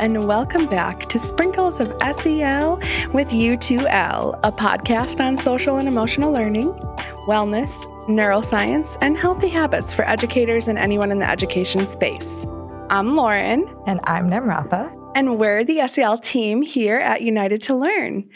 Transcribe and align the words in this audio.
and 0.00 0.26
welcome 0.26 0.66
back 0.66 1.10
to 1.10 1.18
Sprinkles 1.18 1.78
of 1.78 1.88
SEL 2.00 2.76
with 3.12 3.28
U2L, 3.28 4.40
a 4.42 4.50
podcast 4.50 5.20
on 5.20 5.36
social 5.42 5.76
and 5.76 5.86
emotional 5.86 6.32
learning, 6.32 6.72
wellness, 7.28 7.70
neuroscience, 8.08 8.96
and 9.02 9.18
healthy 9.18 9.48
habits 9.48 9.92
for 9.92 10.08
educators 10.08 10.68
and 10.68 10.78
anyone 10.78 11.12
in 11.12 11.18
the 11.18 11.28
education 11.28 11.86
space. 11.86 12.46
I'm 12.88 13.14
Lauren. 13.14 13.68
And 13.86 14.00
I'm 14.04 14.30
Namratha. 14.30 14.90
And 15.14 15.38
we're 15.38 15.64
the 15.64 15.86
SEL 15.86 16.16
team 16.16 16.62
here 16.62 16.96
at 16.96 17.20
United 17.20 17.60
to 17.64 17.74
Learn. 17.74 18.26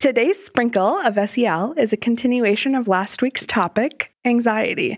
Today's 0.00 0.42
sprinkle 0.42 0.98
of 1.04 1.18
SEL 1.28 1.74
is 1.76 1.92
a 1.92 1.98
continuation 1.98 2.74
of 2.74 2.88
last 2.88 3.20
week's 3.20 3.44
topic, 3.44 4.10
anxiety. 4.24 4.96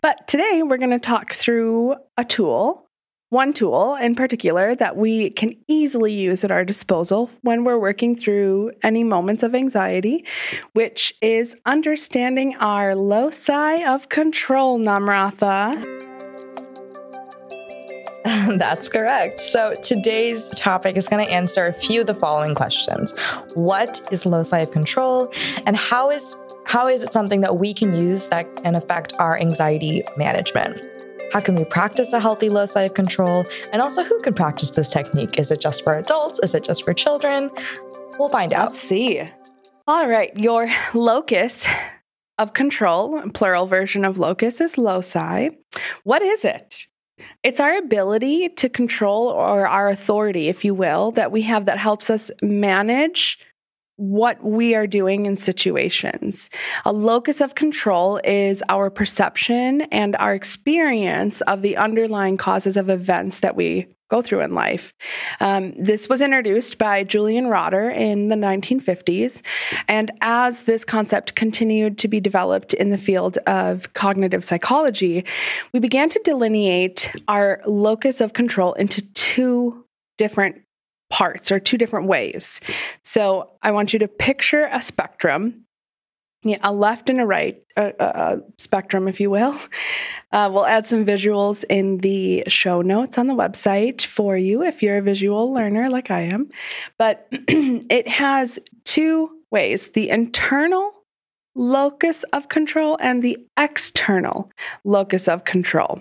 But 0.00 0.26
today 0.26 0.62
we're 0.62 0.78
going 0.78 0.90
to 0.90 0.98
talk 0.98 1.34
through 1.34 1.96
a 2.16 2.24
tool 2.24 2.86
one 3.30 3.52
tool 3.52 3.94
in 3.94 4.14
particular 4.14 4.74
that 4.74 4.96
we 4.96 5.30
can 5.30 5.56
easily 5.68 6.12
use 6.12 6.44
at 6.44 6.50
our 6.50 6.64
disposal 6.64 7.30
when 7.42 7.64
we're 7.64 7.78
working 7.78 8.16
through 8.16 8.72
any 8.82 9.04
moments 9.04 9.42
of 9.44 9.54
anxiety, 9.54 10.24
which 10.72 11.14
is 11.22 11.54
understanding 11.64 12.56
our 12.56 12.94
loci 12.96 13.84
of 13.84 14.08
control, 14.08 14.78
Namratha. 14.80 15.80
That's 18.58 18.88
correct. 18.88 19.38
So 19.40 19.74
today's 19.82 20.48
topic 20.50 20.96
is 20.96 21.06
going 21.06 21.24
to 21.24 21.32
answer 21.32 21.66
a 21.66 21.72
few 21.72 22.00
of 22.00 22.08
the 22.08 22.14
following 22.14 22.56
questions. 22.56 23.14
What 23.54 24.00
is 24.10 24.26
loci 24.26 24.58
of 24.58 24.72
control 24.72 25.32
and 25.66 25.76
how 25.76 26.10
is 26.10 26.36
how 26.66 26.86
is 26.86 27.02
it 27.02 27.12
something 27.12 27.40
that 27.40 27.58
we 27.58 27.72
can 27.74 27.94
use 27.94 28.28
that 28.28 28.44
can 28.62 28.74
affect 28.74 29.12
our 29.18 29.38
anxiety 29.38 30.02
management? 30.16 30.89
How 31.32 31.40
can 31.40 31.54
we 31.54 31.64
practice 31.64 32.12
a 32.12 32.18
healthy 32.18 32.48
loci 32.48 32.82
of 32.82 32.94
control? 32.94 33.46
And 33.72 33.80
also, 33.80 34.02
who 34.02 34.20
can 34.20 34.34
practice 34.34 34.70
this 34.70 34.88
technique? 34.90 35.38
Is 35.38 35.50
it 35.50 35.60
just 35.60 35.84
for 35.84 35.96
adults? 35.96 36.40
Is 36.42 36.54
it 36.54 36.64
just 36.64 36.84
for 36.84 36.92
children? 36.92 37.50
We'll 38.18 38.28
find 38.28 38.52
out. 38.52 38.72
Let's 38.72 38.80
see. 38.80 39.22
All 39.86 40.08
right, 40.08 40.36
your 40.36 40.68
locus 40.92 41.64
of 42.38 42.52
control, 42.52 43.22
plural 43.30 43.66
version 43.66 44.04
of 44.04 44.18
locus 44.18 44.60
is 44.60 44.76
loci. 44.76 45.50
What 46.04 46.22
is 46.22 46.44
it? 46.44 46.86
It's 47.42 47.60
our 47.60 47.76
ability 47.76 48.48
to 48.56 48.68
control 48.68 49.28
or 49.28 49.68
our 49.68 49.88
authority, 49.88 50.48
if 50.48 50.64
you 50.64 50.74
will, 50.74 51.12
that 51.12 51.32
we 51.32 51.42
have 51.42 51.66
that 51.66 51.78
helps 51.78 52.10
us 52.10 52.30
manage 52.42 53.38
what 54.00 54.42
we 54.42 54.74
are 54.74 54.86
doing 54.86 55.26
in 55.26 55.36
situations. 55.36 56.48
A 56.86 56.92
locus 56.92 57.42
of 57.42 57.54
control 57.54 58.18
is 58.24 58.62
our 58.70 58.88
perception 58.88 59.82
and 59.92 60.16
our 60.16 60.34
experience 60.34 61.42
of 61.42 61.60
the 61.60 61.76
underlying 61.76 62.38
causes 62.38 62.78
of 62.78 62.88
events 62.88 63.40
that 63.40 63.56
we 63.56 63.86
go 64.08 64.22
through 64.22 64.40
in 64.40 64.54
life. 64.54 64.94
Um, 65.38 65.74
this 65.78 66.08
was 66.08 66.22
introduced 66.22 66.78
by 66.78 67.04
Julian 67.04 67.46
Rotter 67.48 67.90
in 67.90 68.30
the 68.30 68.36
1950s. 68.36 69.42
And 69.86 70.10
as 70.22 70.62
this 70.62 70.82
concept 70.82 71.34
continued 71.34 71.98
to 71.98 72.08
be 72.08 72.20
developed 72.20 72.72
in 72.72 72.88
the 72.90 72.98
field 72.98 73.36
of 73.46 73.92
cognitive 73.92 74.46
psychology, 74.46 75.26
we 75.74 75.78
began 75.78 76.08
to 76.08 76.20
delineate 76.24 77.10
our 77.28 77.60
locus 77.66 78.22
of 78.22 78.32
control 78.32 78.72
into 78.72 79.02
two 79.12 79.84
different 80.16 80.56
parts 81.10 81.52
or 81.52 81.60
two 81.60 81.76
different 81.76 82.06
ways. 82.06 82.60
So 83.02 83.50
I 83.62 83.72
want 83.72 83.92
you 83.92 83.98
to 83.98 84.08
picture 84.08 84.68
a 84.72 84.80
spectrum, 84.80 85.66
a 86.62 86.72
left 86.72 87.10
and 87.10 87.20
a 87.20 87.26
right 87.26 87.62
a, 87.76 87.92
a 87.98 88.38
spectrum, 88.58 89.08
if 89.08 89.20
you 89.20 89.30
will. 89.30 89.58
Uh, 90.32 90.50
we'll 90.52 90.66
add 90.66 90.86
some 90.86 91.04
visuals 91.04 91.64
in 91.68 91.98
the 91.98 92.44
show 92.46 92.82
notes 92.82 93.18
on 93.18 93.26
the 93.26 93.34
website 93.34 94.04
for 94.04 94.36
you 94.36 94.62
if 94.62 94.82
you're 94.82 94.98
a 94.98 95.02
visual 95.02 95.52
learner 95.52 95.90
like 95.90 96.10
I 96.10 96.22
am. 96.22 96.50
But 96.98 97.26
it 97.32 98.08
has 98.08 98.58
two 98.84 99.30
ways 99.50 99.88
the 99.88 100.08
internal 100.08 100.92
locus 101.54 102.24
of 102.32 102.48
control 102.48 102.96
and 103.00 103.22
the 103.22 103.38
external 103.58 104.50
locus 104.84 105.28
of 105.28 105.44
control. 105.44 106.00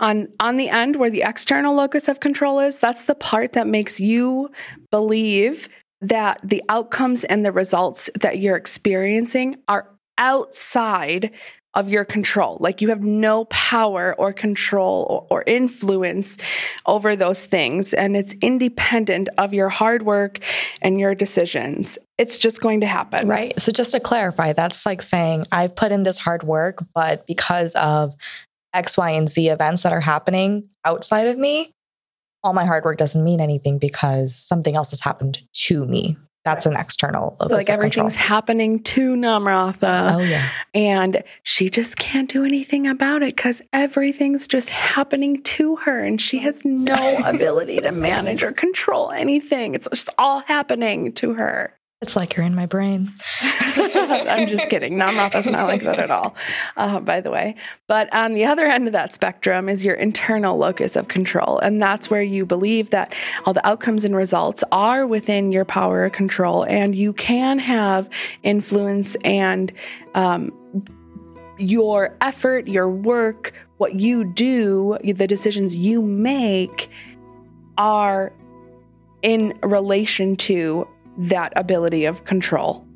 On, 0.00 0.28
on 0.40 0.56
the 0.56 0.68
end, 0.68 0.96
where 0.96 1.10
the 1.10 1.22
external 1.22 1.74
locus 1.74 2.08
of 2.08 2.20
control 2.20 2.60
is, 2.60 2.78
that's 2.78 3.04
the 3.04 3.14
part 3.14 3.52
that 3.52 3.66
makes 3.66 4.00
you 4.00 4.50
believe 4.90 5.68
that 6.00 6.40
the 6.42 6.62
outcomes 6.68 7.24
and 7.24 7.44
the 7.44 7.52
results 7.52 8.08
that 8.20 8.38
you're 8.38 8.56
experiencing 8.56 9.56
are 9.68 9.88
outside 10.18 11.30
of 11.74 11.88
your 11.88 12.04
control. 12.04 12.56
Like 12.60 12.80
you 12.80 12.88
have 12.88 13.02
no 13.02 13.44
power 13.46 14.14
or 14.18 14.32
control 14.32 15.26
or, 15.30 15.38
or, 15.38 15.44
influence 15.46 16.36
over 16.86 17.14
those 17.14 17.44
things. 17.44 17.94
And 17.94 18.16
it's 18.16 18.34
independent 18.40 19.28
of 19.38 19.54
your 19.54 19.68
hard 19.68 20.02
work 20.02 20.40
and 20.82 20.98
your 20.98 21.14
decisions. 21.14 21.96
It's 22.18 22.38
just 22.38 22.60
going 22.60 22.80
to 22.80 22.86
happen. 22.86 23.28
Right. 23.28 23.58
So, 23.60 23.70
just 23.70 23.92
to 23.92 24.00
clarify, 24.00 24.52
that's 24.52 24.84
like 24.84 25.00
saying, 25.00 25.44
I've 25.52 25.74
put 25.74 25.92
in 25.92 26.02
this 26.02 26.18
hard 26.18 26.42
work, 26.42 26.84
but 26.94 27.26
because 27.26 27.74
of 27.76 28.14
X, 28.72 28.96
Y, 28.96 29.10
and 29.10 29.28
Z 29.28 29.48
events 29.48 29.82
that 29.82 29.92
are 29.92 30.00
happening 30.00 30.68
outside 30.84 31.26
of 31.26 31.38
me, 31.38 31.72
all 32.42 32.52
my 32.52 32.64
hard 32.64 32.84
work 32.84 32.98
doesn't 32.98 33.22
mean 33.22 33.40
anything 33.40 33.78
because 33.78 34.34
something 34.34 34.76
else 34.76 34.90
has 34.90 35.00
happened 35.00 35.40
to 35.52 35.84
me. 35.86 36.16
That's 36.42 36.64
an 36.64 36.74
external. 36.74 37.36
So 37.38 37.48
like 37.48 37.68
everything's 37.68 38.14
control. 38.14 38.28
happening 38.28 38.82
to 38.84 39.14
Namratha. 39.14 40.14
Oh 40.14 40.18
yeah. 40.20 40.48
And 40.72 41.22
she 41.42 41.68
just 41.68 41.98
can't 41.98 42.30
do 42.30 42.46
anything 42.46 42.86
about 42.86 43.22
it 43.22 43.36
because 43.36 43.60
everything's 43.74 44.48
just 44.48 44.70
happening 44.70 45.42
to 45.42 45.76
her 45.76 46.02
and 46.02 46.20
she 46.20 46.38
has 46.38 46.64
no 46.64 47.18
ability 47.26 47.80
to 47.80 47.92
manage 47.92 48.42
or 48.42 48.52
control 48.52 49.10
anything. 49.10 49.74
It's 49.74 49.86
just 49.92 50.08
all 50.16 50.40
happening 50.40 51.12
to 51.14 51.34
her. 51.34 51.74
It's 52.02 52.16
like 52.16 52.34
you're 52.34 52.46
in 52.46 52.54
my 52.54 52.64
brain. 52.64 53.12
I'm 53.42 54.48
just 54.48 54.70
kidding. 54.70 54.94
Namratha's 54.94 55.18
not 55.18 55.32
That's 55.32 55.46
not 55.48 55.66
like 55.66 55.82
that 55.84 55.98
at 55.98 56.10
all, 56.10 56.34
uh, 56.78 56.98
by 56.98 57.20
the 57.20 57.30
way. 57.30 57.56
But 57.88 58.10
on 58.14 58.32
the 58.32 58.46
other 58.46 58.66
end 58.66 58.86
of 58.86 58.94
that 58.94 59.14
spectrum 59.14 59.68
is 59.68 59.84
your 59.84 59.96
internal 59.96 60.56
locus 60.56 60.96
of 60.96 61.08
control. 61.08 61.58
And 61.58 61.82
that's 61.82 62.08
where 62.08 62.22
you 62.22 62.46
believe 62.46 62.88
that 62.90 63.14
all 63.44 63.52
the 63.52 63.66
outcomes 63.66 64.06
and 64.06 64.16
results 64.16 64.64
are 64.72 65.06
within 65.06 65.52
your 65.52 65.66
power 65.66 66.06
of 66.06 66.12
control. 66.12 66.62
And 66.62 66.94
you 66.94 67.12
can 67.12 67.58
have 67.58 68.08
influence 68.42 69.14
and 69.22 69.70
um, 70.14 70.52
your 71.58 72.16
effort, 72.22 72.66
your 72.66 72.88
work, 72.88 73.52
what 73.76 73.96
you 73.96 74.24
do, 74.24 74.96
the 75.04 75.26
decisions 75.26 75.76
you 75.76 76.00
make 76.00 76.88
are 77.76 78.32
in 79.20 79.52
relation 79.62 80.34
to 80.36 80.88
that 81.18 81.52
ability 81.56 82.04
of 82.04 82.24
control, 82.24 82.86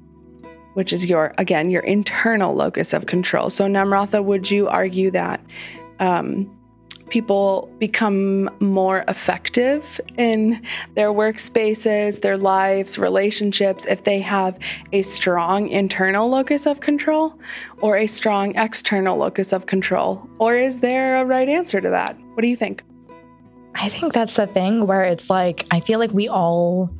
which 0.74 0.92
is 0.92 1.06
your, 1.06 1.34
again, 1.38 1.70
your 1.70 1.82
internal 1.82 2.54
locus 2.54 2.92
of 2.92 3.06
control. 3.06 3.50
So, 3.50 3.64
Namratha, 3.64 4.24
would 4.24 4.50
you 4.50 4.68
argue 4.68 5.10
that 5.10 5.40
um, 6.00 6.50
people 7.10 7.70
become 7.78 8.50
more 8.60 9.04
effective 9.08 10.00
in 10.16 10.60
their 10.94 11.10
workspaces, 11.10 12.22
their 12.22 12.36
lives, 12.36 12.98
relationships 12.98 13.86
if 13.86 14.04
they 14.04 14.20
have 14.20 14.58
a 14.92 15.02
strong 15.02 15.68
internal 15.68 16.28
locus 16.28 16.66
of 16.66 16.80
control 16.80 17.38
or 17.80 17.96
a 17.96 18.06
strong 18.06 18.56
external 18.56 19.16
locus 19.16 19.52
of 19.52 19.66
control? 19.66 20.28
Or 20.38 20.56
is 20.56 20.78
there 20.78 21.20
a 21.20 21.24
right 21.24 21.48
answer 21.48 21.80
to 21.80 21.90
that? 21.90 22.16
What 22.34 22.40
do 22.42 22.48
you 22.48 22.56
think? 22.56 22.82
I 23.74 23.88
think 23.88 24.12
that's 24.12 24.36
the 24.36 24.46
thing 24.46 24.86
where 24.86 25.02
it's 25.02 25.28
like, 25.28 25.66
I 25.70 25.80
feel 25.80 25.98
like 25.98 26.12
we 26.12 26.28
all 26.28 26.90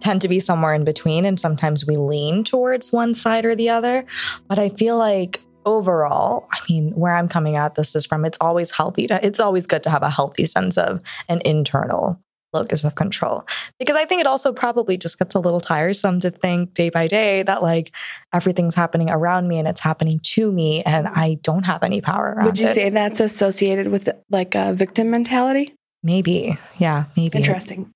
tend 0.00 0.22
to 0.22 0.28
be 0.28 0.40
somewhere 0.40 0.74
in 0.74 0.84
between. 0.84 1.24
And 1.24 1.38
sometimes 1.38 1.86
we 1.86 1.96
lean 1.96 2.44
towards 2.44 2.92
one 2.92 3.14
side 3.14 3.44
or 3.44 3.54
the 3.54 3.68
other. 3.68 4.04
But 4.48 4.58
I 4.58 4.70
feel 4.70 4.96
like 4.96 5.40
overall, 5.66 6.48
I 6.52 6.58
mean, 6.68 6.92
where 6.92 7.14
I'm 7.14 7.28
coming 7.28 7.56
at 7.56 7.74
this 7.74 7.94
is 7.94 8.06
from, 8.06 8.24
it's 8.24 8.38
always 8.40 8.70
healthy 8.70 9.06
to, 9.08 9.24
it's 9.24 9.40
always 9.40 9.66
good 9.66 9.82
to 9.84 9.90
have 9.90 10.02
a 10.02 10.10
healthy 10.10 10.46
sense 10.46 10.78
of 10.78 11.00
an 11.28 11.42
internal 11.44 12.20
locus 12.52 12.82
of 12.82 12.94
control. 12.94 13.46
Because 13.78 13.96
I 13.96 14.04
think 14.04 14.20
it 14.20 14.26
also 14.26 14.52
probably 14.52 14.96
just 14.96 15.18
gets 15.18 15.34
a 15.34 15.38
little 15.38 15.60
tiresome 15.60 16.20
to 16.20 16.30
think 16.30 16.74
day 16.74 16.90
by 16.90 17.06
day 17.06 17.42
that 17.44 17.62
like 17.62 17.92
everything's 18.32 18.74
happening 18.74 19.08
around 19.10 19.48
me 19.48 19.58
and 19.58 19.68
it's 19.68 19.80
happening 19.80 20.18
to 20.20 20.50
me 20.50 20.82
and 20.82 21.06
I 21.08 21.34
don't 21.42 21.62
have 21.64 21.82
any 21.82 22.00
power 22.00 22.34
around 22.36 22.46
Would 22.46 22.58
you 22.60 22.66
it. 22.66 22.74
say 22.74 22.88
that's 22.88 23.20
associated 23.20 23.88
with 23.88 24.08
like 24.30 24.54
a 24.54 24.72
victim 24.72 25.10
mentality? 25.10 25.74
Maybe. 26.02 26.58
Yeah, 26.78 27.04
maybe. 27.16 27.38
Interesting. 27.38 27.92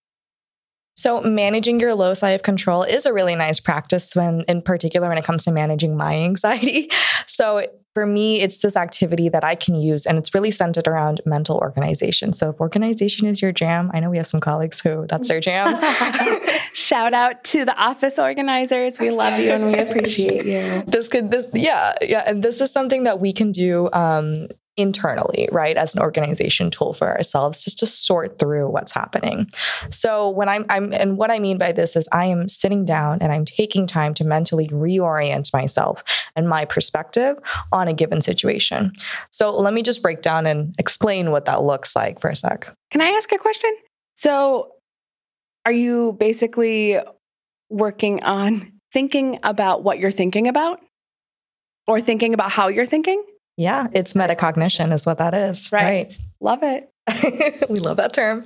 So, 0.97 1.21
managing 1.21 1.81
your 1.81 1.95
loci 1.95 2.31
of 2.31 2.43
control 2.43 2.85
is 2.85 3.05
a 3.05 3.13
really 3.13 3.35
nice 3.35 3.59
practice 3.59 4.15
when, 4.15 4.43
in 4.43 4.63
particular, 4.63 5.09
when 5.09 5.19
it 5.19 5.25
comes 5.25 5.45
to 5.45 5.51
managing 5.51 5.97
my 5.97 6.15
anxiety. 6.25 6.91
So, 7.27 7.67
for 7.95 8.07
me, 8.07 8.41
it's 8.41 8.59
this 8.59 8.77
activity 8.77 9.29
that 9.29 9.45
I 9.45 9.55
can 9.55 9.75
use, 9.75 10.07
and 10.07 10.19
it's 10.19 10.35
really 10.35 10.51
centered 10.51 10.89
around 10.89 11.21
mental 11.27 11.57
organization. 11.57 12.33
So, 12.33 12.51
if 12.51 12.61
organization 12.61 13.27
is 13.27 13.43
your 13.43 13.51
jam, 13.51 13.91
I 13.93 14.01
know 14.01 14.11
we 14.11 14.19
have 14.19 14.27
some 14.27 14.41
colleagues 14.41 14.81
who 14.81 15.07
that's 15.09 15.29
their 15.29 15.41
jam. 15.41 15.81
Shout 16.75 17.13
out 17.13 17.43
to 17.45 17.65
the 17.65 17.75
office 17.75 18.19
organizers. 18.19 19.01
We 19.01 19.11
love 19.11 19.39
you 19.41 19.51
and 19.51 19.67
we 19.67 19.79
appreciate 19.79 20.47
you. 20.47 20.85
This 20.87 21.09
could, 21.09 21.31
this, 21.31 21.47
yeah, 21.53 21.95
yeah. 22.03 22.23
And 22.27 22.43
this 22.43 22.61
is 22.61 22.71
something 22.71 23.05
that 23.05 23.21
we 23.21 23.33
can 23.33 23.53
do 23.53 23.89
um, 23.93 24.49
internally, 24.77 25.49
right, 25.53 25.77
as 25.77 25.95
an 25.95 26.01
organization 26.01 26.71
tool 26.71 26.95
for 26.95 27.09
ourselves, 27.09 27.63
just 27.63 27.79
to 27.79 27.87
sort 27.87 28.39
through 28.39 28.69
what's 28.69 28.93
happening. 28.93 29.49
So 29.91 30.31
when 30.31 30.49
I'm, 30.49 30.67
I'm, 30.69 30.93
and 30.93 31.17
what 31.17 31.31
I 31.31 31.39
mean 31.39 31.59
by 31.59 31.73
this 31.73 31.95
is 31.95 32.09
I 32.13 32.27
am 32.27 32.49
sitting 32.49 32.85
down 32.85 33.19
and 33.21 33.33
I'm 33.33 33.45
taking 33.45 33.87
time 33.87 34.15
to 34.15 34.25
mentally 34.25 34.69
reorient 34.69 35.53
myself 35.53 36.03
and 36.35 36.49
my 36.49 36.65
perspective 36.65 37.37
on 37.73 37.89
a 37.89 37.93
given 37.93 38.21
situation. 38.21 38.93
So 39.31 39.57
let 39.57 39.75
me 39.75 39.83
just 39.83 40.03
break 40.03 40.23
down 40.23 40.47
and 40.47 40.75
explain 40.79 41.31
what 41.31 41.45
that 41.45 41.63
looks 41.63 41.95
like 41.95 42.21
for 42.21 42.31
a 42.31 42.37
sec. 42.37 42.75
Can 42.91 43.01
I 43.01 43.11
ask 43.11 43.31
a 43.33 43.39
question? 43.39 43.75
So 44.17 44.73
are 45.65 45.73
you 45.73 46.17
basically 46.19 46.99
working 47.71 48.23
on 48.23 48.73
thinking 48.93 49.39
about 49.43 49.83
what 49.83 49.99
you're 49.99 50.13
thinking 50.13 50.49
about 50.49 50.81
or 51.87 52.01
thinking 52.01 52.35
about 52.35 52.51
how 52.51 52.69
you're 52.69 52.87
thinking? 52.87 53.23
Yeah, 53.57 53.87
it's 53.93 54.15
metacognition, 54.15 54.93
is 54.93 55.07
what 55.07 55.19
that 55.19 55.35
is. 55.35 55.71
Right. 55.71 55.85
right. 55.85 56.19
Love 56.41 56.63
it. 56.63 56.91
we 57.69 57.77
love 57.81 57.99
that 57.99 58.15
term. 58.15 58.45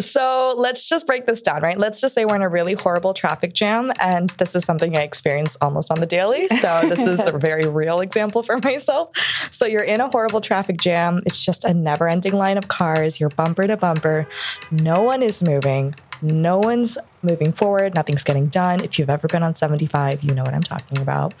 So 0.00 0.54
let's 0.56 0.88
just 0.88 1.06
break 1.06 1.26
this 1.26 1.42
down, 1.42 1.62
right? 1.62 1.76
Let's 1.76 2.00
just 2.00 2.14
say 2.14 2.24
we're 2.24 2.36
in 2.36 2.42
a 2.42 2.48
really 2.48 2.74
horrible 2.74 3.12
traffic 3.12 3.54
jam. 3.54 3.92
And 3.98 4.30
this 4.30 4.54
is 4.54 4.64
something 4.64 4.96
I 4.96 5.02
experience 5.02 5.56
almost 5.60 5.90
on 5.90 5.98
the 5.98 6.06
daily. 6.06 6.46
So 6.60 6.80
this 6.82 7.00
is 7.00 7.26
a 7.26 7.32
very 7.38 7.68
real 7.68 8.00
example 8.00 8.44
for 8.44 8.58
myself. 8.62 9.10
So 9.50 9.66
you're 9.66 9.82
in 9.82 10.00
a 10.00 10.08
horrible 10.08 10.40
traffic 10.40 10.80
jam. 10.80 11.22
It's 11.26 11.44
just 11.44 11.64
a 11.64 11.74
never 11.74 12.08
ending 12.08 12.34
line 12.34 12.56
of 12.56 12.68
cars. 12.68 13.18
You're 13.18 13.30
bumper 13.30 13.66
to 13.66 13.76
bumper. 13.76 14.28
No 14.70 15.02
one 15.02 15.22
is 15.22 15.42
moving. 15.42 15.94
No 16.22 16.58
one's 16.58 16.96
moving 17.22 17.52
forward, 17.52 17.94
nothing's 17.94 18.24
getting 18.24 18.48
done. 18.48 18.82
If 18.82 18.98
you've 18.98 19.10
ever 19.10 19.28
been 19.28 19.42
on 19.42 19.56
75, 19.56 20.22
you 20.22 20.34
know 20.34 20.42
what 20.42 20.54
I'm 20.54 20.62
talking 20.62 20.98
about. 20.98 21.34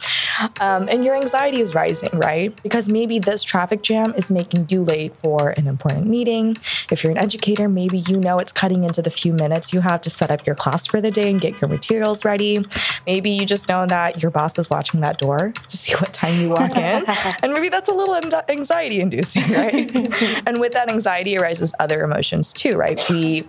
Um, 0.60 0.88
and 0.88 1.04
your 1.04 1.14
anxiety 1.14 1.60
is 1.60 1.74
rising, 1.74 2.10
right? 2.12 2.60
Because 2.62 2.88
maybe 2.88 3.18
this 3.18 3.42
traffic 3.42 3.82
jam 3.82 4.14
is 4.16 4.30
making 4.30 4.66
you 4.68 4.82
late 4.82 5.14
for 5.16 5.50
an 5.50 5.66
important 5.66 6.06
meeting. 6.06 6.56
If 6.90 7.02
you're 7.02 7.12
an 7.12 7.18
educator, 7.18 7.68
maybe 7.68 7.98
you 7.98 8.16
know 8.16 8.38
it's 8.38 8.52
cutting 8.52 8.84
into 8.84 9.02
the 9.02 9.10
few 9.10 9.32
minutes 9.32 9.72
you 9.72 9.80
have 9.80 10.00
to 10.02 10.10
set 10.10 10.30
up 10.30 10.46
your 10.46 10.56
class 10.56 10.86
for 10.86 11.00
the 11.00 11.10
day 11.10 11.30
and 11.30 11.40
get 11.40 11.60
your 11.60 11.68
materials 11.68 12.24
ready. 12.24 12.64
Maybe 13.06 13.30
you 13.30 13.46
just 13.46 13.68
know 13.68 13.86
that 13.86 14.22
your 14.22 14.30
boss 14.30 14.58
is 14.58 14.70
watching 14.70 15.00
that 15.00 15.18
door 15.18 15.52
to 15.68 15.76
see 15.76 15.94
what 15.94 16.12
time 16.12 16.40
you 16.40 16.50
walk 16.50 16.76
in. 16.76 17.04
and 17.42 17.52
maybe 17.52 17.68
that's 17.68 17.88
a 17.88 17.94
little 17.94 18.14
anxiety 18.48 19.00
inducing, 19.00 19.50
right? 19.50 19.90
and 20.46 20.60
with 20.60 20.72
that 20.72 20.90
anxiety 20.90 21.36
arises 21.36 21.72
other 21.78 22.02
emotions 22.02 22.52
too, 22.52 22.72
right? 22.76 23.00
We 23.08 23.46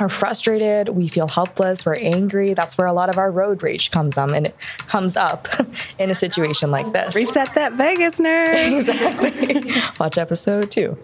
are 0.00 0.08
frustrated, 0.08 0.90
we 0.90 1.08
feel 1.08 1.28
helpless, 1.28 1.84
we're 1.84 1.94
angry. 1.94 2.54
That's 2.54 2.78
where 2.78 2.86
a 2.86 2.92
lot 2.92 3.08
of 3.08 3.18
our 3.18 3.30
road 3.30 3.62
rage 3.62 3.90
comes 3.90 4.16
um 4.16 4.32
and 4.32 4.46
it 4.46 4.56
comes 4.86 5.16
up 5.16 5.48
in 5.98 6.10
a 6.10 6.14
situation 6.14 6.70
like 6.70 6.92
this. 6.92 7.14
Reset 7.14 7.54
that 7.54 7.74
vagus 7.74 8.18
nerve. 8.18 8.48
exactly. 8.52 9.72
Watch 10.00 10.18
episode 10.18 10.70
two. 10.70 10.96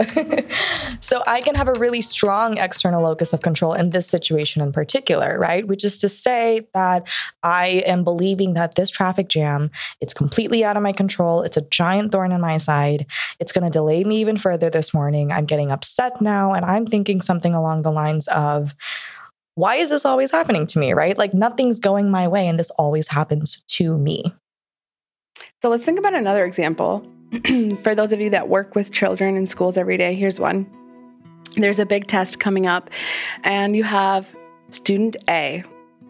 so 1.00 1.22
I 1.26 1.40
can 1.40 1.54
have 1.54 1.68
a 1.68 1.74
really 1.74 2.00
strong 2.00 2.58
external 2.58 3.02
locus 3.02 3.32
of 3.32 3.42
control 3.42 3.74
in 3.74 3.90
this 3.90 4.06
situation 4.06 4.62
in 4.62 4.72
particular, 4.72 5.38
right? 5.38 5.66
Which 5.66 5.84
is 5.84 5.98
to 6.00 6.08
say 6.08 6.66
that 6.74 7.06
I 7.42 7.82
am 7.86 8.04
believing 8.04 8.54
that 8.54 8.74
this 8.74 8.90
traffic 8.90 9.28
jam, 9.28 9.70
it's 10.00 10.14
completely 10.14 10.64
out 10.64 10.76
of 10.76 10.82
my 10.82 10.92
control. 10.92 11.42
It's 11.42 11.56
a 11.56 11.62
giant 11.62 12.12
thorn 12.12 12.32
in 12.32 12.40
my 12.40 12.58
side. 12.58 13.06
It's 13.38 13.52
going 13.52 13.64
to 13.64 13.70
delay 13.70 14.04
me 14.04 14.20
even 14.20 14.36
further 14.36 14.70
this 14.70 14.94
morning. 14.94 15.30
I'm 15.30 15.44
getting 15.44 15.70
upset 15.70 16.20
now 16.22 16.52
and 16.54 16.64
I'm 16.64 16.86
thinking 16.86 17.20
something 17.20 17.54
along 17.54 17.82
the 17.82 17.92
lines 17.92 18.28
of 18.28 18.74
why 19.54 19.76
is 19.76 19.90
this 19.90 20.04
always 20.04 20.30
happening 20.30 20.66
to 20.68 20.78
me, 20.78 20.92
right? 20.92 21.18
Like 21.18 21.34
nothing's 21.34 21.80
going 21.80 22.10
my 22.10 22.28
way 22.28 22.46
and 22.46 22.58
this 22.58 22.70
always 22.70 23.08
happens 23.08 23.62
to 23.66 23.98
me. 23.98 24.32
So 25.62 25.68
let's 25.68 25.84
think 25.84 25.98
about 25.98 26.14
another 26.14 26.44
example. 26.44 27.04
For 27.82 27.94
those 27.94 28.12
of 28.12 28.20
you 28.20 28.30
that 28.30 28.48
work 28.48 28.74
with 28.74 28.92
children 28.92 29.36
in 29.36 29.48
schools 29.48 29.76
every 29.76 29.96
day, 29.96 30.14
here's 30.14 30.38
one. 30.38 30.70
There's 31.56 31.80
a 31.80 31.86
big 31.86 32.06
test 32.06 32.38
coming 32.38 32.66
up, 32.66 32.88
and 33.42 33.74
you 33.74 33.82
have 33.82 34.26
student 34.70 35.16
A 35.28 35.64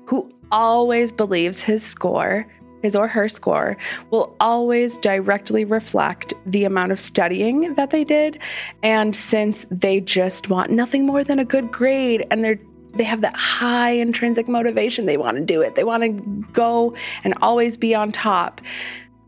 who 0.06 0.31
always 0.50 1.11
believes 1.11 1.61
his 1.61 1.82
score 1.82 2.47
his 2.83 2.97
or 2.97 3.09
her 3.09 3.29
score 3.29 3.77
will 4.11 4.35
always 4.41 4.99
directly 4.99 5.65
reflect 5.65 6.35
the 6.47 6.65
amount 6.65 6.93
of 6.93 7.01
studying 7.01 7.75
that 7.75 7.91
they 7.91 8.05
did. 8.05 8.39
And 8.83 9.15
since 9.15 9.67
they 9.71 10.01
just 10.01 10.49
want 10.49 10.71
nothing 10.71 11.07
more 11.07 11.25
than 11.25 11.39
a 11.39 11.45
good 11.45 11.71
grade 11.73 12.27
and 12.31 12.45
they're 12.45 12.59
they 12.95 13.05
have 13.05 13.21
that 13.21 13.37
high 13.37 13.93
intrinsic 13.93 14.49
motivation. 14.49 15.07
They 15.07 15.19
want 15.19 15.37
to 15.37 15.45
do 15.45 15.61
it. 15.61 15.75
They 15.77 15.85
want 15.85 16.03
to 16.03 16.11
go 16.53 16.95
and 17.23 17.35
always 17.43 17.77
be 17.77 17.95
on 17.95 18.13
top. 18.13 18.61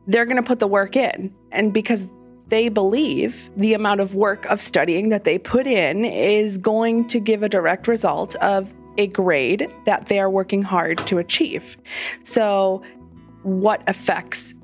They're 0.06 0.24
going 0.24 0.38
to 0.38 0.42
put 0.42 0.60
the 0.60 0.66
work 0.66 0.96
in. 0.96 1.32
And 1.52 1.72
because 1.72 2.06
they 2.48 2.68
believe 2.68 3.36
the 3.56 3.74
amount 3.74 4.00
of 4.00 4.14
work 4.14 4.44
of 4.46 4.60
studying 4.60 5.08
that 5.10 5.24
they 5.24 5.38
put 5.38 5.66
in 5.66 6.04
is 6.04 6.58
going 6.58 7.06
to 7.08 7.20
give 7.20 7.42
a 7.42 7.48
direct 7.48 7.86
result 7.86 8.34
of 8.36 8.68
a 8.98 9.06
grade 9.06 9.68
that 9.86 10.08
they 10.08 10.18
are 10.18 10.28
working 10.28 10.62
hard 10.62 10.98
to 11.06 11.18
achieve. 11.18 11.76
So 12.24 12.82
what 13.42 13.82
affects 13.86 14.54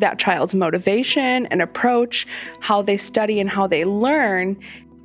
that 0.00 0.18
child's 0.18 0.54
motivation 0.54 1.46
and 1.46 1.62
approach, 1.62 2.26
how 2.60 2.82
they 2.82 2.96
study 2.96 3.40
and 3.40 3.50
how 3.50 3.66
they 3.66 3.84
learn, 3.84 4.58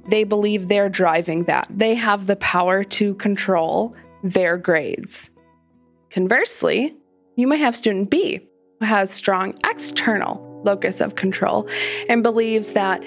they 0.08 0.24
believe 0.24 0.68
they're 0.68 0.90
driving 0.90 1.44
that. 1.46 1.68
They 1.70 1.96
have 1.96 2.28
the 2.28 2.36
power 2.38 2.84
to 2.84 3.16
control 3.16 3.96
their 4.24 4.58
grades. 4.58 5.30
Conversely, 6.12 6.96
you 7.36 7.48
may 7.48 7.58
have 7.58 7.76
student 7.76 8.10
B 8.10 8.40
who 8.80 8.86
has 8.86 9.12
strong 9.12 9.58
external 9.68 10.62
locus 10.64 11.02
of 11.02 11.16
control 11.16 11.68
and 12.10 12.24
believes 12.24 12.70
that 12.70 13.04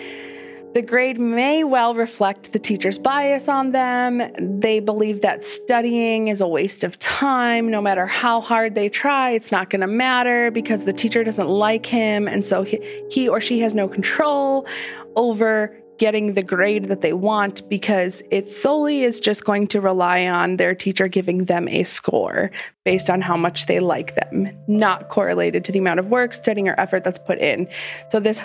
the 0.74 0.82
grade 0.82 1.18
may 1.18 1.64
well 1.64 1.94
reflect 1.94 2.52
the 2.52 2.58
teacher's 2.58 2.98
bias 2.98 3.48
on 3.48 3.72
them. 3.72 4.60
They 4.60 4.80
believe 4.80 5.22
that 5.22 5.44
studying 5.44 6.28
is 6.28 6.40
a 6.40 6.46
waste 6.46 6.84
of 6.84 6.98
time. 6.98 7.70
No 7.70 7.80
matter 7.80 8.06
how 8.06 8.40
hard 8.40 8.74
they 8.74 8.88
try, 8.88 9.30
it's 9.30 9.50
not 9.50 9.70
going 9.70 9.80
to 9.80 9.86
matter 9.86 10.50
because 10.50 10.84
the 10.84 10.92
teacher 10.92 11.24
doesn't 11.24 11.48
like 11.48 11.86
him. 11.86 12.28
And 12.28 12.44
so 12.44 12.62
he, 12.62 12.78
he 13.10 13.28
or 13.28 13.40
she 13.40 13.60
has 13.60 13.72
no 13.72 13.88
control 13.88 14.66
over 15.16 15.74
getting 15.98 16.34
the 16.34 16.42
grade 16.42 16.88
that 16.88 17.00
they 17.00 17.12
want 17.12 17.68
because 17.68 18.22
it 18.30 18.48
solely 18.50 19.02
is 19.02 19.18
just 19.18 19.44
going 19.44 19.66
to 19.66 19.80
rely 19.80 20.26
on 20.26 20.56
their 20.56 20.74
teacher 20.74 21.08
giving 21.08 21.46
them 21.46 21.66
a 21.68 21.82
score 21.82 22.50
based 22.84 23.10
on 23.10 23.20
how 23.20 23.36
much 23.36 23.66
they 23.66 23.80
like 23.80 24.14
them, 24.14 24.48
not 24.68 25.08
correlated 25.08 25.64
to 25.64 25.72
the 25.72 25.78
amount 25.78 25.98
of 25.98 26.10
work, 26.10 26.34
studying, 26.34 26.68
or 26.68 26.78
effort 26.78 27.02
that's 27.02 27.18
put 27.18 27.38
in. 27.38 27.68
So, 28.10 28.20
this 28.20 28.40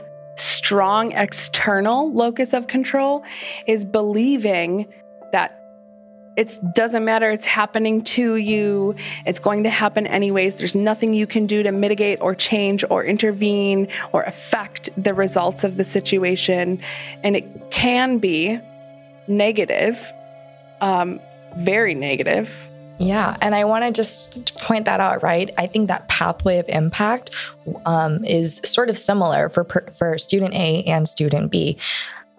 strong 0.63 1.11
external 1.11 2.13
locus 2.13 2.53
of 2.53 2.67
control 2.67 3.23
is 3.67 3.83
believing 3.83 4.87
that 5.33 5.59
it 6.37 6.57
doesn't 6.73 7.03
matter 7.03 7.29
it's 7.29 7.45
happening 7.45 8.01
to 8.03 8.37
you 8.37 8.95
it's 9.25 9.39
going 9.39 9.63
to 9.63 9.69
happen 9.69 10.07
anyways 10.07 10.55
there's 10.55 10.73
nothing 10.73 11.13
you 11.13 11.27
can 11.27 11.45
do 11.45 11.61
to 11.63 11.71
mitigate 11.71 12.19
or 12.21 12.33
change 12.33 12.83
or 12.89 13.03
intervene 13.03 13.87
or 14.13 14.23
affect 14.23 14.89
the 14.97 15.13
results 15.13 15.63
of 15.63 15.75
the 15.77 15.83
situation. 15.83 16.81
And 17.23 17.35
it 17.35 17.71
can 17.71 18.17
be 18.17 18.59
negative 19.27 20.11
um, 20.81 21.19
very 21.57 21.93
negative 21.93 22.49
yeah, 22.99 23.37
and 23.41 23.55
I 23.55 23.65
want 23.65 23.83
to 23.83 23.91
just 23.91 24.55
point 24.57 24.85
that 24.85 24.99
out, 24.99 25.23
right? 25.23 25.49
I 25.57 25.67
think 25.67 25.87
that 25.87 26.07
pathway 26.07 26.59
of 26.59 26.69
impact 26.69 27.31
um, 27.85 28.23
is 28.23 28.61
sort 28.63 28.89
of 28.89 28.97
similar 28.97 29.49
for 29.49 29.65
for 29.97 30.17
student 30.17 30.53
A 30.53 30.83
and 30.83 31.07
student 31.07 31.51
B. 31.51 31.77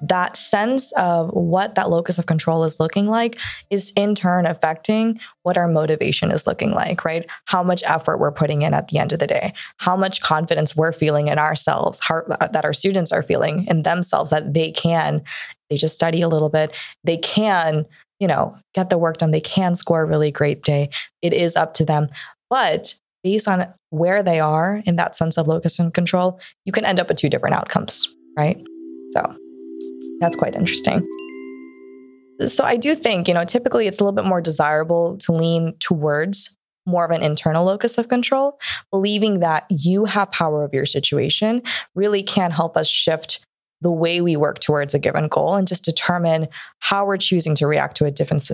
That 0.01 0.37
sense 0.37 0.93
of 0.93 1.31
what 1.31 1.77
that 1.77 1.89
locus 1.89 2.19
of 2.19 2.27
control 2.27 2.65
is 2.65 2.79
looking 2.79 3.07
like 3.07 3.39
is 3.71 3.93
in 3.97 4.15
turn 4.15 4.45
affecting 4.45 5.19
what 5.43 5.57
our 5.57 5.69
motivation 5.69 6.31
is 6.31 6.47
looking 6.47 6.73
like, 6.73 7.05
right? 7.05 7.27
How 7.47 7.63
much 7.63 7.83
effort 7.87 8.19
we're 8.19 8.33
putting 8.33 8.63
in 8.63 8.75
at 8.75 8.89
the 8.89 8.99
end 8.99 9.13
of 9.13 9.19
the 9.19 9.27
day, 9.27 9.55
how 9.79 9.97
much 9.97 10.21
confidence 10.21 10.77
we're 10.77 10.93
feeling 10.93 11.29
in 11.29 11.39
ourselves, 11.39 12.01
how, 12.01 12.23
that 12.29 12.65
our 12.65 12.75
students 12.75 13.13
are 13.13 13.23
feeling 13.23 13.67
in 13.67 13.83
themselves 13.83 14.31
that 14.31 14.53
they 14.53 14.73
can, 14.73 15.23
they 15.71 15.77
just 15.77 15.95
study 15.95 16.21
a 16.21 16.29
little 16.29 16.51
bit, 16.51 16.73
they 17.05 17.17
can 17.17 17.87
you 18.21 18.27
know, 18.27 18.57
get 18.75 18.91
the 18.91 18.99
work 18.99 19.19
done. 19.19 19.31
They 19.31 19.41
can 19.41 19.75
score 19.75 20.03
a 20.03 20.07
really 20.07 20.31
great 20.31 20.63
day. 20.63 20.91
It 21.23 21.33
is 21.33 21.57
up 21.57 21.75
to 21.75 21.85
them. 21.85 22.09
But 22.51 22.95
based 23.23 23.49
on 23.49 23.67
where 23.91 24.23
they 24.23 24.41
are 24.41 24.83
in 24.85 24.97
that 24.97 25.17
sense 25.17 25.39
of 25.39 25.49
locus 25.49 25.79
and 25.79 25.93
control, 25.93 26.39
you 26.65 26.73
can 26.73 26.85
end 26.85 27.01
up 27.01 27.09
with 27.09 27.17
two 27.17 27.31
different 27.31 27.57
outcomes, 27.57 28.07
right? 28.37 28.63
So 29.13 29.35
that's 30.21 30.37
quite 30.37 30.55
interesting. 30.55 31.07
So 32.47 32.65
I 32.65 32.77
do 32.77 32.95
think, 32.95 33.29
you 33.29 33.35
know, 33.35 33.45
typically 33.45 33.87
it's 33.87 34.01
a 34.01 34.05
little 34.05 34.15
bit 34.15 34.25
more 34.25 34.41
desirable 34.41 35.17
to 35.19 35.33
lean 35.33 35.75
towards 35.79 36.57
more 36.87 37.05
of 37.05 37.11
an 37.11 37.23
internal 37.23 37.65
locus 37.65 37.97
of 37.97 38.09
control, 38.09 38.59
believing 38.91 39.41
that 39.41 39.65
you 39.71 40.05
have 40.05 40.31
power 40.33 40.65
of 40.65 40.75
your 40.75 40.85
situation 40.85 41.63
really 41.95 42.23
can 42.23 42.51
help 42.51 42.77
us 42.77 42.89
shift 42.89 43.41
the 43.81 43.91
way 43.91 44.21
we 44.21 44.37
work 44.37 44.61
towards 44.61 44.95
a 44.95 44.99
given 44.99 45.29
goal 45.29 45.55
and 45.55 45.69
just 45.69 45.85
determine 45.85 46.49
how 46.79 47.05
we're 47.05 47.17
choosing 47.17 47.55
to 47.57 47.67
react 47.67 47.97
to 47.99 48.07
a 48.07 48.11
different 48.11 48.51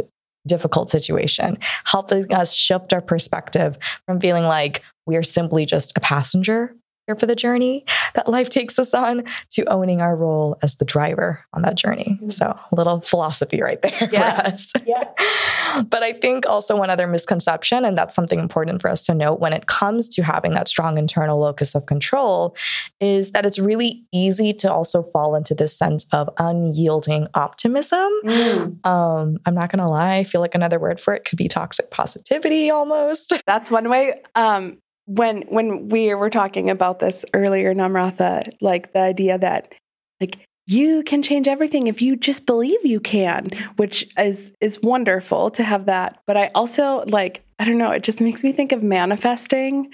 difficult 0.47 0.89
situation, 0.89 1.59
helping 1.85 2.33
us 2.33 2.55
shift 2.55 2.93
our 2.93 3.00
perspective 3.00 3.77
from 4.07 4.21
feeling 4.21 4.45
like 4.45 4.83
we 5.07 5.17
are 5.17 5.23
simply 5.23 5.67
just 5.67 5.97
a 5.97 6.00
passenger 6.00 6.75
here 7.11 7.19
for 7.19 7.26
the 7.26 7.35
journey 7.35 7.85
that 8.14 8.29
life 8.29 8.49
takes 8.49 8.79
us 8.79 8.95
on 8.95 9.25
to 9.50 9.64
owning 9.64 10.00
our 10.00 10.14
role 10.14 10.57
as 10.62 10.76
the 10.76 10.85
driver 10.85 11.45
on 11.52 11.62
that 11.62 11.75
journey. 11.75 12.17
Mm-hmm. 12.21 12.31
So, 12.31 12.47
a 12.47 12.75
little 12.75 13.00
philosophy 13.00 13.61
right 13.61 13.83
there 13.83 14.09
yes. 14.12 14.71
for 14.73 14.79
us. 14.79 14.87
Yeah. 14.90 15.85
but 15.88 16.02
I 16.02 16.14
think 16.14 16.47
also 16.47 16.76
one 16.76 16.90
other 16.90 17.07
misconception, 17.07 17.85
and 17.85 17.97
that's 17.97 18.14
something 18.14 18.38
important 18.38 18.81
for 18.83 18.88
us 18.88 19.05
to 19.07 19.14
note 19.14 19.38
when 19.38 19.52
it 19.52 19.67
comes 19.67 20.09
to 20.11 20.23
having 20.23 20.52
that 20.55 20.69
strong 20.69 20.99
internal 20.99 21.38
locus 21.38 21.75
of 21.75 21.87
control, 21.87 22.57
is 23.00 23.33
that 23.33 23.47
it's 23.47 23.59
really 23.59 24.05
easy 24.12 24.52
to 24.55 24.73
also 24.73 25.02
fall 25.12 25.37
into 25.37 25.55
this 25.55 25.76
sense 25.76 26.07
of 26.12 26.29
unyielding 26.38 27.29
optimism. 27.35 28.09
Mm. 28.25 28.85
Um, 28.87 29.38
I'm 29.47 29.55
not 29.55 29.71
going 29.71 29.85
to 29.85 29.93
lie, 29.93 30.17
I 30.17 30.25
feel 30.25 30.40
like 30.40 30.55
another 30.55 30.81
word 30.81 31.00
for 31.00 31.14
it 31.14 31.25
could 31.25 31.37
be 31.37 31.47
toxic 31.47 31.90
positivity 31.90 32.71
almost. 32.71 33.33
That's 33.47 33.71
one 33.71 33.88
way. 33.88 34.21
Um, 34.35 34.79
when 35.11 35.43
when 35.49 35.88
we 35.88 36.14
were 36.14 36.31
talking 36.31 36.71
about 36.71 37.00
this 37.00 37.25
earlier, 37.35 37.75
Namratha, 37.75 38.52
like 38.61 38.93
the 38.93 39.00
idea 39.00 39.38
that 39.38 39.73
like 40.21 40.38
you 40.67 41.02
can 41.02 41.21
change 41.23 41.49
everything 41.49 41.88
if 41.88 42.00
you 42.00 42.14
just 42.14 42.47
believe 42.47 42.79
you 42.85 43.00
can, 43.00 43.50
which 43.76 44.09
is 44.17 44.52
is 44.61 44.81
wonderful 44.83 45.50
to 45.52 45.64
have 45.64 45.87
that. 45.87 46.19
But 46.26 46.37
I 46.37 46.50
also 46.55 47.05
like 47.07 47.43
I 47.59 47.64
don't 47.64 47.79
know, 47.79 47.90
it 47.90 48.05
just 48.05 48.21
makes 48.21 48.45
me 48.45 48.52
think 48.52 48.71
of 48.73 48.83
manifesting 48.83 49.90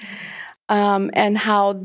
um, 0.69 1.11
and 1.15 1.39
how 1.39 1.85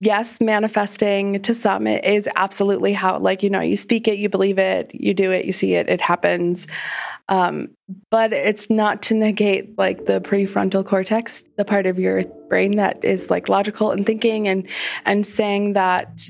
yes, 0.00 0.40
manifesting 0.40 1.40
to 1.42 1.54
some 1.54 1.86
is 1.86 2.28
absolutely 2.34 2.92
how 2.92 3.18
like 3.18 3.44
you 3.44 3.50
know 3.50 3.60
you 3.60 3.76
speak 3.76 4.08
it, 4.08 4.18
you 4.18 4.28
believe 4.28 4.58
it, 4.58 4.90
you 4.92 5.14
do 5.14 5.30
it, 5.30 5.44
you 5.44 5.52
see 5.52 5.74
it, 5.74 5.88
it 5.88 6.00
happens. 6.00 6.66
Um, 7.28 7.70
but 8.10 8.32
it's 8.32 8.70
not 8.70 9.02
to 9.04 9.14
negate 9.14 9.76
like 9.76 10.06
the 10.06 10.20
prefrontal 10.20 10.86
cortex, 10.86 11.42
the 11.56 11.64
part 11.64 11.86
of 11.86 11.98
your 11.98 12.24
brain 12.48 12.76
that 12.76 13.04
is 13.04 13.30
like 13.30 13.48
logical 13.48 13.90
and 13.90 14.06
thinking 14.06 14.46
and 14.46 14.68
and 15.04 15.26
saying 15.26 15.72
that 15.72 16.28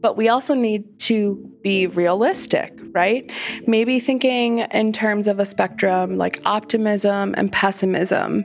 but 0.00 0.16
we 0.16 0.28
also 0.28 0.54
need 0.54 0.98
to 1.00 1.48
be 1.62 1.86
realistic, 1.86 2.78
right? 2.92 3.30
Maybe 3.66 3.98
thinking 4.00 4.60
in 4.60 4.92
terms 4.92 5.26
of 5.26 5.38
a 5.40 5.44
spectrum 5.44 6.16
like 6.16 6.40
optimism 6.44 7.34
and 7.36 7.50
pessimism. 7.50 8.44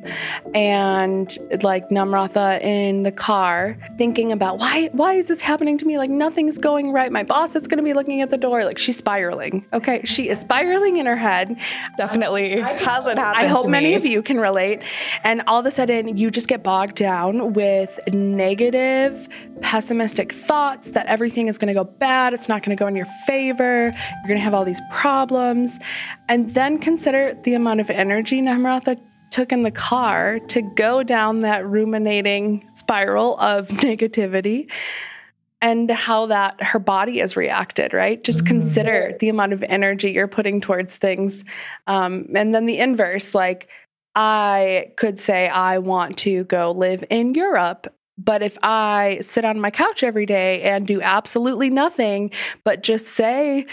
And 0.55 1.37
like 1.61 1.89
Namratha 1.89 2.61
in 2.61 3.03
the 3.03 3.11
car, 3.11 3.77
thinking 3.97 4.31
about 4.31 4.59
why 4.59 4.89
why 4.93 5.13
is 5.13 5.27
this 5.27 5.39
happening 5.41 5.77
to 5.77 5.85
me? 5.85 5.97
Like 5.97 6.09
nothing's 6.09 6.57
going 6.57 6.91
right. 6.91 7.11
My 7.11 7.23
boss 7.23 7.55
is 7.55 7.67
gonna 7.67 7.83
be 7.83 7.93
looking 7.93 8.21
at 8.21 8.29
the 8.29 8.37
door. 8.37 8.65
Like 8.65 8.79
she's 8.79 8.97
spiraling. 8.97 9.65
Okay. 9.73 10.01
She 10.05 10.29
is 10.29 10.39
spiraling 10.39 10.97
in 10.97 11.05
her 11.05 11.17
head. 11.17 11.55
Definitely 11.97 12.59
hasn't 12.59 13.19
happened. 13.19 13.45
I 13.45 13.47
hope 13.47 13.67
many 13.67 13.93
of 13.93 14.05
you 14.05 14.23
can 14.23 14.39
relate. 14.39 14.81
And 15.23 15.43
all 15.47 15.59
of 15.59 15.65
a 15.65 15.71
sudden 15.71 16.17
you 16.17 16.31
just 16.31 16.47
get 16.47 16.63
bogged 16.63 16.95
down 16.95 17.53
with 17.53 17.99
negative, 18.11 19.27
pessimistic 19.61 20.33
thoughts 20.33 20.91
that 20.91 21.05
everything 21.05 21.42
is 21.47 21.57
gonna 21.57 21.73
go 21.73 21.83
bad. 21.83 22.33
It's 22.33 22.47
not 22.47 22.63
gonna 22.63 22.75
go 22.75 22.87
in 22.87 22.95
your 22.95 23.07
favor. 23.27 23.93
You're 23.93 24.27
going 24.27 24.37
to 24.37 24.43
have 24.43 24.53
all 24.53 24.65
these 24.65 24.81
problems. 24.91 25.79
And 26.29 26.53
then 26.53 26.79
consider 26.79 27.37
the 27.43 27.53
amount 27.53 27.81
of 27.81 27.89
energy 27.89 28.41
Namratha 28.41 28.99
took 29.31 29.51
in 29.51 29.63
the 29.63 29.71
car 29.71 30.39
to 30.39 30.61
go 30.61 31.03
down 31.03 31.41
that 31.41 31.65
ruminating 31.67 32.67
spiral 32.75 33.37
of 33.39 33.67
negativity 33.87 34.67
and 35.61 35.89
how 35.89 36.27
that 36.27 36.61
her 36.61 36.79
body 36.79 37.19
has 37.19 37.35
reacted, 37.35 37.93
right? 37.93 38.23
Just 38.23 38.39
mm-hmm. 38.39 38.59
consider 38.59 39.17
the 39.19 39.29
amount 39.29 39.53
of 39.53 39.63
energy 39.63 40.11
you're 40.11 40.27
putting 40.27 40.61
towards 40.61 40.97
things. 40.97 41.43
Um, 41.87 42.27
and 42.35 42.53
then 42.53 42.65
the 42.65 42.79
inverse, 42.79 43.33
like, 43.33 43.69
I 44.15 44.91
could 44.97 45.19
say, 45.19 45.47
I 45.47 45.79
want 45.79 46.17
to 46.19 46.43
go 46.43 46.71
live 46.71 47.03
in 47.09 47.33
Europe. 47.33 47.87
But 48.17 48.43
if 48.43 48.57
I 48.61 49.19
sit 49.21 49.43
on 49.43 49.59
my 49.59 49.71
couch 49.71 50.03
every 50.03 50.25
day 50.25 50.61
and 50.61 50.85
do 50.85 51.01
absolutely 51.01 51.69
nothing, 51.69 52.31
but 52.63 52.83
just 52.83 53.07
say, 53.07 53.65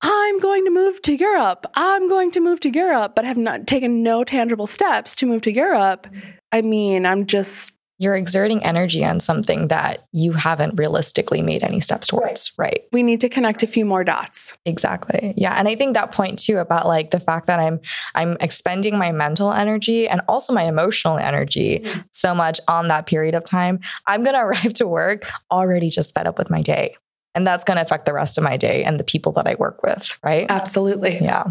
I'm 0.00 0.40
going 0.40 0.64
to 0.64 0.70
move 0.70 1.02
to 1.02 1.14
Europe, 1.14 1.66
I'm 1.74 2.08
going 2.08 2.30
to 2.32 2.40
move 2.40 2.60
to 2.60 2.70
Europe, 2.70 3.14
but 3.14 3.24
have 3.24 3.36
not 3.36 3.66
taken 3.66 4.02
no 4.02 4.24
tangible 4.24 4.66
steps 4.66 5.14
to 5.16 5.26
move 5.26 5.42
to 5.42 5.52
Europe, 5.52 6.06
I 6.52 6.62
mean, 6.62 7.04
I'm 7.04 7.26
just 7.26 7.73
you're 7.98 8.16
exerting 8.16 8.62
energy 8.64 9.04
on 9.04 9.20
something 9.20 9.68
that 9.68 10.06
you 10.12 10.32
haven't 10.32 10.74
realistically 10.76 11.42
made 11.42 11.62
any 11.62 11.80
steps 11.80 12.08
towards, 12.08 12.52
right. 12.58 12.66
right? 12.66 12.84
We 12.92 13.02
need 13.02 13.20
to 13.20 13.28
connect 13.28 13.62
a 13.62 13.66
few 13.66 13.84
more 13.84 14.02
dots. 14.02 14.52
Exactly. 14.64 15.32
Yeah, 15.36 15.54
and 15.54 15.68
I 15.68 15.76
think 15.76 15.94
that 15.94 16.10
point 16.10 16.38
too 16.38 16.58
about 16.58 16.86
like 16.86 17.12
the 17.12 17.20
fact 17.20 17.46
that 17.46 17.60
I'm 17.60 17.80
I'm 18.14 18.36
expending 18.40 18.98
my 18.98 19.12
mental 19.12 19.52
energy 19.52 20.08
and 20.08 20.20
also 20.28 20.52
my 20.52 20.64
emotional 20.64 21.18
energy 21.18 21.80
mm-hmm. 21.80 22.00
so 22.10 22.34
much 22.34 22.60
on 22.66 22.88
that 22.88 23.06
period 23.06 23.34
of 23.34 23.44
time. 23.44 23.80
I'm 24.06 24.24
going 24.24 24.34
to 24.34 24.40
arrive 24.40 24.74
to 24.74 24.86
work 24.86 25.30
already 25.50 25.90
just 25.90 26.14
fed 26.14 26.26
up 26.26 26.38
with 26.38 26.50
my 26.50 26.62
day. 26.62 26.96
And 27.36 27.46
that's 27.46 27.64
going 27.64 27.76
to 27.76 27.82
affect 27.82 28.06
the 28.06 28.12
rest 28.12 28.38
of 28.38 28.44
my 28.44 28.56
day 28.56 28.84
and 28.84 28.98
the 28.98 29.04
people 29.04 29.32
that 29.32 29.48
I 29.48 29.56
work 29.56 29.82
with, 29.82 30.16
right? 30.22 30.46
Absolutely. 30.48 31.18
Yeah. 31.20 31.46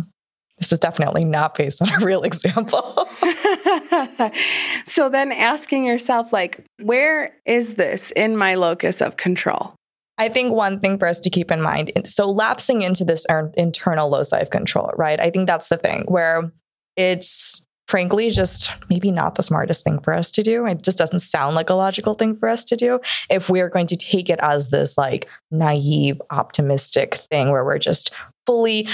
This 0.63 0.71
is 0.71 0.79
definitely 0.79 1.25
not 1.25 1.55
based 1.55 1.81
on 1.81 1.91
a 1.91 2.05
real 2.05 2.23
example. 2.23 3.05
so 4.85 5.09
then 5.09 5.33
asking 5.33 5.83
yourself, 5.83 6.31
like, 6.31 6.63
where 6.81 7.35
is 7.45 7.73
this 7.73 8.11
in 8.11 8.37
my 8.37 8.55
locus 8.55 9.01
of 9.01 9.17
control? 9.17 9.75
I 10.17 10.29
think 10.29 10.53
one 10.53 10.79
thing 10.79 10.97
for 10.97 11.09
us 11.09 11.19
to 11.19 11.29
keep 11.29 11.51
in 11.51 11.61
mind 11.61 11.91
so 12.05 12.29
lapsing 12.29 12.81
into 12.81 13.03
this 13.03 13.25
er, 13.29 13.51
internal 13.55 14.09
loci 14.09 14.39
of 14.39 14.51
control, 14.51 14.91
right? 14.95 15.19
I 15.19 15.31
think 15.31 15.47
that's 15.47 15.67
the 15.67 15.75
thing 15.75 16.05
where 16.07 16.49
it's 16.95 17.67
frankly 17.89 18.29
just 18.29 18.71
maybe 18.89 19.11
not 19.11 19.35
the 19.35 19.43
smartest 19.43 19.83
thing 19.83 19.99
for 19.99 20.13
us 20.13 20.31
to 20.31 20.43
do. 20.43 20.65
It 20.65 20.81
just 20.81 20.97
doesn't 20.97 21.19
sound 21.19 21.55
like 21.55 21.69
a 21.69 21.75
logical 21.75 22.13
thing 22.13 22.37
for 22.37 22.47
us 22.47 22.63
to 22.65 22.77
do 22.77 23.01
if 23.29 23.49
we're 23.49 23.67
going 23.67 23.87
to 23.87 23.97
take 23.97 24.29
it 24.29 24.39
as 24.41 24.69
this 24.69 24.97
like 24.97 25.27
naive, 25.51 26.21
optimistic 26.29 27.15
thing 27.15 27.51
where 27.51 27.65
we're 27.65 27.79
just 27.79 28.13
fully 28.45 28.87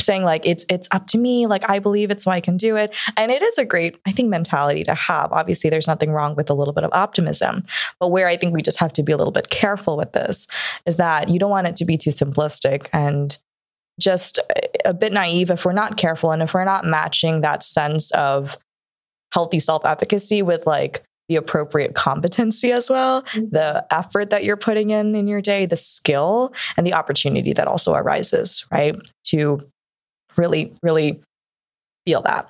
saying 0.00 0.22
like 0.22 0.44
it's 0.44 0.64
it's 0.68 0.88
up 0.90 1.06
to 1.06 1.18
me 1.18 1.46
like 1.46 1.68
i 1.68 1.78
believe 1.78 2.10
it 2.10 2.20
so 2.20 2.30
i 2.30 2.40
can 2.40 2.56
do 2.56 2.76
it 2.76 2.94
and 3.16 3.30
it 3.30 3.42
is 3.42 3.58
a 3.58 3.64
great 3.64 3.96
i 4.06 4.12
think 4.12 4.28
mentality 4.28 4.82
to 4.82 4.94
have 4.94 5.32
obviously 5.32 5.70
there's 5.70 5.86
nothing 5.86 6.10
wrong 6.10 6.34
with 6.34 6.50
a 6.50 6.54
little 6.54 6.74
bit 6.74 6.84
of 6.84 6.90
optimism 6.92 7.64
but 8.00 8.08
where 8.08 8.28
i 8.28 8.36
think 8.36 8.54
we 8.54 8.62
just 8.62 8.78
have 8.78 8.92
to 8.92 9.02
be 9.02 9.12
a 9.12 9.16
little 9.16 9.32
bit 9.32 9.50
careful 9.50 9.96
with 9.96 10.12
this 10.12 10.46
is 10.86 10.96
that 10.96 11.28
you 11.28 11.38
don't 11.38 11.50
want 11.50 11.68
it 11.68 11.76
to 11.76 11.84
be 11.84 11.96
too 11.96 12.10
simplistic 12.10 12.86
and 12.92 13.38
just 14.00 14.38
a 14.84 14.92
bit 14.92 15.12
naive 15.12 15.50
if 15.50 15.64
we're 15.64 15.72
not 15.72 15.96
careful 15.96 16.32
and 16.32 16.42
if 16.42 16.54
we're 16.54 16.64
not 16.64 16.84
matching 16.84 17.40
that 17.40 17.62
sense 17.62 18.10
of 18.12 18.58
healthy 19.32 19.60
self-efficacy 19.60 20.42
with 20.42 20.66
like 20.66 21.04
the 21.28 21.36
appropriate 21.36 21.94
competency 21.94 22.70
as 22.70 22.90
well, 22.90 23.22
mm-hmm. 23.22 23.46
the 23.50 23.84
effort 23.90 24.30
that 24.30 24.44
you're 24.44 24.56
putting 24.56 24.90
in 24.90 25.14
in 25.14 25.26
your 25.26 25.40
day, 25.40 25.66
the 25.66 25.76
skill, 25.76 26.52
and 26.76 26.86
the 26.86 26.92
opportunity 26.92 27.52
that 27.52 27.66
also 27.66 27.94
arises, 27.94 28.64
right? 28.70 28.96
To 29.26 29.60
really, 30.36 30.72
really 30.82 31.20
feel 32.06 32.22
that. 32.22 32.48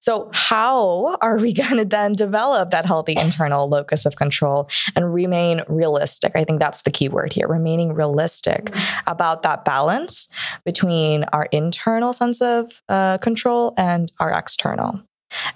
So, 0.00 0.30
how 0.32 1.18
are 1.20 1.36
we 1.36 1.52
going 1.54 1.76
to 1.76 1.84
then 1.84 2.12
develop 2.12 2.70
that 2.70 2.86
healthy 2.86 3.14
internal 3.16 3.68
locus 3.68 4.06
of 4.06 4.16
control 4.16 4.68
and 4.96 5.12
remain 5.12 5.62
realistic? 5.68 6.32
I 6.34 6.44
think 6.44 6.58
that's 6.58 6.82
the 6.82 6.90
key 6.90 7.08
word 7.08 7.32
here 7.32 7.46
remaining 7.46 7.92
realistic 7.92 8.66
mm-hmm. 8.66 9.10
about 9.10 9.42
that 9.42 9.64
balance 9.64 10.28
between 10.64 11.24
our 11.32 11.44
internal 11.52 12.12
sense 12.12 12.40
of 12.40 12.80
uh, 12.88 13.18
control 13.18 13.74
and 13.76 14.10
our 14.18 14.32
external. 14.32 15.00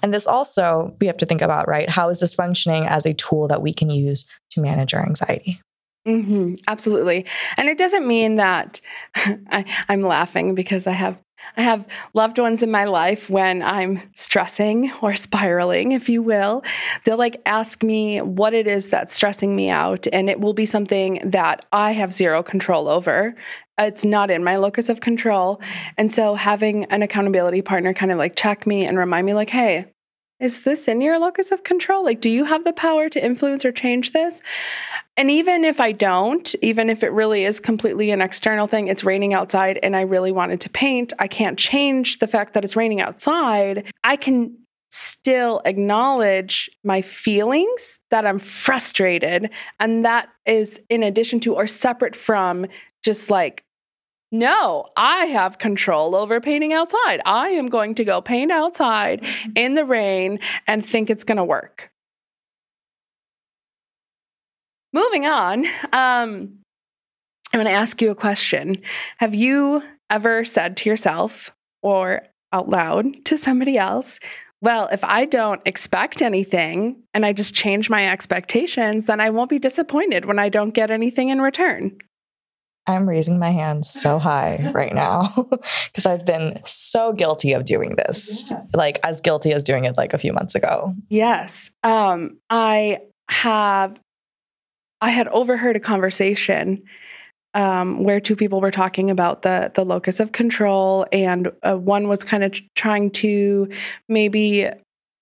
And 0.01 0.13
this 0.13 0.25
also, 0.25 0.95
we 1.01 1.07
have 1.07 1.17
to 1.17 1.25
think 1.25 1.41
about, 1.41 1.67
right? 1.67 1.89
How 1.89 2.09
is 2.09 2.19
this 2.19 2.33
functioning 2.33 2.85
as 2.85 3.05
a 3.05 3.13
tool 3.13 3.47
that 3.49 3.61
we 3.61 3.73
can 3.73 3.89
use 3.89 4.25
to 4.51 4.61
manage 4.61 4.93
our 4.93 5.05
anxiety? 5.05 5.59
Mm-hmm, 6.07 6.55
absolutely. 6.67 7.25
And 7.57 7.67
it 7.67 7.77
doesn't 7.77 8.07
mean 8.07 8.35
that 8.35 8.79
I, 9.15 9.65
am 9.89 10.01
laughing 10.01 10.55
because 10.55 10.85
I 10.85 10.91
have 10.91 11.17
I 11.57 11.61
have 11.61 11.85
loved 12.13 12.37
ones 12.37 12.61
in 12.63 12.71
my 12.71 12.85
life 12.85 13.29
when 13.29 13.61
I'm 13.61 14.01
stressing 14.15 14.91
or 15.01 15.15
spiraling, 15.15 15.91
if 15.91 16.09
you 16.09 16.21
will. 16.21 16.63
They'll 17.03 17.17
like 17.17 17.41
ask 17.45 17.83
me 17.83 18.19
what 18.21 18.53
it 18.53 18.67
is 18.67 18.87
that's 18.87 19.15
stressing 19.15 19.55
me 19.55 19.69
out, 19.69 20.07
and 20.11 20.29
it 20.29 20.39
will 20.39 20.53
be 20.53 20.65
something 20.65 21.21
that 21.23 21.65
I 21.71 21.93
have 21.93 22.13
zero 22.13 22.43
control 22.43 22.87
over. 22.87 23.35
It's 23.77 24.05
not 24.05 24.31
in 24.31 24.43
my 24.43 24.55
locus 24.55 24.87
of 24.87 25.01
control. 25.01 25.59
And 25.97 26.13
so 26.13 26.35
having 26.35 26.85
an 26.85 27.01
accountability 27.01 27.61
partner 27.61 27.93
kind 27.93 28.11
of 28.11 28.17
like 28.17 28.35
check 28.35 28.65
me 28.65 28.85
and 28.85 28.97
remind 28.97 29.25
me, 29.25 29.33
like, 29.33 29.49
hey, 29.49 29.85
is 30.39 30.61
this 30.61 30.87
in 30.87 31.01
your 31.01 31.17
locus 31.17 31.51
of 31.51 31.63
control? 31.63 32.03
Like, 32.03 32.19
do 32.19 32.29
you 32.29 32.43
have 32.43 32.63
the 32.63 32.73
power 32.73 33.07
to 33.09 33.23
influence 33.23 33.63
or 33.63 33.71
change 33.71 34.11
this? 34.11 34.41
And 35.15 35.31
even 35.31 35.63
if 35.63 35.79
I 35.79 35.93
don't, 35.93 36.53
even 36.61 36.89
if 36.89 37.03
it 37.03 37.11
really 37.13 37.45
is 37.45 37.59
completely 37.59 38.11
an 38.11 38.21
external 38.21 38.67
thing, 38.67 38.87
it's 38.89 39.03
raining 39.03 39.33
outside 39.33 39.79
and 39.81 39.95
I 39.95 40.01
really 40.01 40.33
wanted 40.33 40.59
to 40.61 40.69
paint, 40.69 41.13
I 41.19 41.27
can't 41.27 41.57
change 41.57 42.19
the 42.19 42.27
fact 42.27 42.53
that 42.53 42.65
it's 42.65 42.75
raining 42.75 42.99
outside. 42.99 43.85
I 44.03 44.17
can 44.17 44.57
still 44.91 45.61
acknowledge 45.65 46.69
my 46.83 47.01
feelings 47.01 47.99
that 48.11 48.25
I'm 48.25 48.39
frustrated. 48.39 49.49
And 49.79 50.05
that 50.05 50.29
is 50.45 50.79
in 50.89 51.03
addition 51.03 51.39
to 51.41 51.55
or 51.55 51.67
separate 51.67 52.15
from 52.15 52.67
just 53.03 53.29
like 53.29 53.63
no, 54.31 54.87
I 54.97 55.25
have 55.25 55.59
control 55.59 56.15
over 56.15 56.41
painting 56.41 56.73
outside. 56.73 57.21
I 57.25 57.49
am 57.49 57.67
going 57.67 57.95
to 57.95 58.03
go 58.03 58.21
paint 58.21 58.51
outside 58.51 59.21
mm-hmm. 59.21 59.51
in 59.55 59.75
the 59.75 59.85
rain 59.85 60.39
and 60.67 60.85
think 60.85 61.09
it's 61.09 61.23
going 61.23 61.37
to 61.37 61.43
work. 61.43 61.91
moving 64.95 65.25
on. 65.25 65.65
Um, 65.91 66.61
I'm 67.51 67.59
going 67.59 67.65
to 67.65 67.71
ask 67.71 68.01
you 68.01 68.11
a 68.11 68.15
question. 68.15 68.81
Have 69.17 69.35
you 69.35 69.83
ever 70.09 70.45
said 70.45 70.77
to 70.77 70.89
yourself 70.89 71.51
or 71.83 72.21
out 72.53 72.69
loud 72.69 73.25
to 73.25 73.37
somebody 73.37 73.77
else, 73.77 74.19
well, 74.61 74.87
if 74.91 75.03
I 75.03 75.25
don't 75.25 75.61
expect 75.65 76.21
anything 76.21 77.03
and 77.13 77.25
I 77.25 77.33
just 77.33 77.53
change 77.53 77.89
my 77.89 78.07
expectations, 78.09 79.05
then 79.05 79.19
I 79.19 79.29
won't 79.29 79.49
be 79.49 79.59
disappointed 79.59 80.25
when 80.25 80.39
I 80.39 80.47
don't 80.47 80.73
get 80.73 80.89
anything 80.89 81.27
in 81.27 81.41
return. 81.41 81.97
I'm 82.87 83.09
raising 83.09 83.39
my 83.39 83.51
hand 83.51 83.85
so 83.85 84.19
high 84.19 84.71
right 84.73 84.93
now 84.93 85.33
because 85.87 86.05
I've 86.05 86.25
been 86.25 86.59
so 86.65 87.13
guilty 87.13 87.53
of 87.53 87.65
doing 87.65 87.95
this. 87.95 88.49
Yeah. 88.49 88.63
Like 88.73 88.99
as 89.03 89.21
guilty 89.21 89.53
as 89.53 89.63
doing 89.63 89.85
it 89.85 89.97
like 89.97 90.13
a 90.13 90.17
few 90.17 90.33
months 90.33 90.55
ago. 90.55 90.93
Yes. 91.09 91.69
Um 91.83 92.37
I 92.49 92.99
have 93.29 93.97
I 95.01 95.09
had 95.09 95.27
overheard 95.29 95.75
a 95.75 95.79
conversation 95.79 96.83
um, 97.55 98.03
where 98.03 98.19
two 98.19 98.35
people 98.35 98.59
were 98.59 98.71
talking 98.71 99.09
about 99.09 99.41
the 99.41 99.71
the 99.73 99.85
locus 99.85 100.19
of 100.19 100.33
control, 100.33 101.07
and 101.11 101.51
uh, 101.63 101.75
one 101.75 102.07
was 102.09 102.23
kind 102.23 102.43
of 102.43 102.53
trying 102.75 103.11
to 103.11 103.69
maybe 104.09 104.69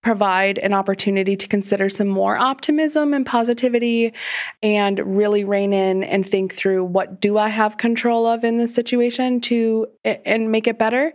provide 0.03 0.57
an 0.59 0.73
opportunity 0.73 1.35
to 1.37 1.47
consider 1.47 1.89
some 1.89 2.07
more 2.07 2.37
optimism 2.37 3.13
and 3.13 3.25
positivity 3.25 4.13
and 4.61 4.99
really 4.99 5.43
rein 5.43 5.73
in 5.73 6.03
and 6.03 6.29
think 6.29 6.55
through 6.55 6.83
what 6.83 7.21
do 7.21 7.37
I 7.37 7.47
have 7.47 7.77
control 7.77 8.27
of 8.27 8.43
in 8.43 8.57
this 8.57 8.75
situation 8.75 9.39
to 9.41 9.87
and 10.03 10.51
make 10.51 10.67
it 10.67 10.77
better. 10.77 11.13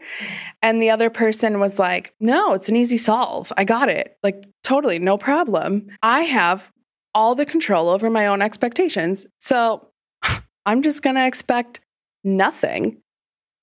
And 0.62 0.83
the 0.83 0.90
other 0.90 1.11
person 1.11 1.61
was 1.61 1.78
like, 1.78 2.14
"No, 2.18 2.54
it's 2.54 2.68
an 2.68 2.76
easy 2.76 2.99
solve. 2.99 3.52
I 3.57 3.64
got 3.64 3.88
it. 3.88 4.16
Like 4.23 4.45
totally 4.64 4.99
no 4.99 5.18
problem. 5.18 5.88
I 6.02 6.23
have 6.23 6.71
all 7.14 7.35
the 7.35 7.47
control 7.47 7.88
over 7.88 8.09
my 8.09 8.26
own 8.26 8.40
expectations. 8.40 9.26
So 9.38 9.88
I'm 10.66 10.83
just 10.83 11.02
going 11.02 11.16
to 11.16 11.26
expect 11.26 11.80
nothing. 12.25 12.99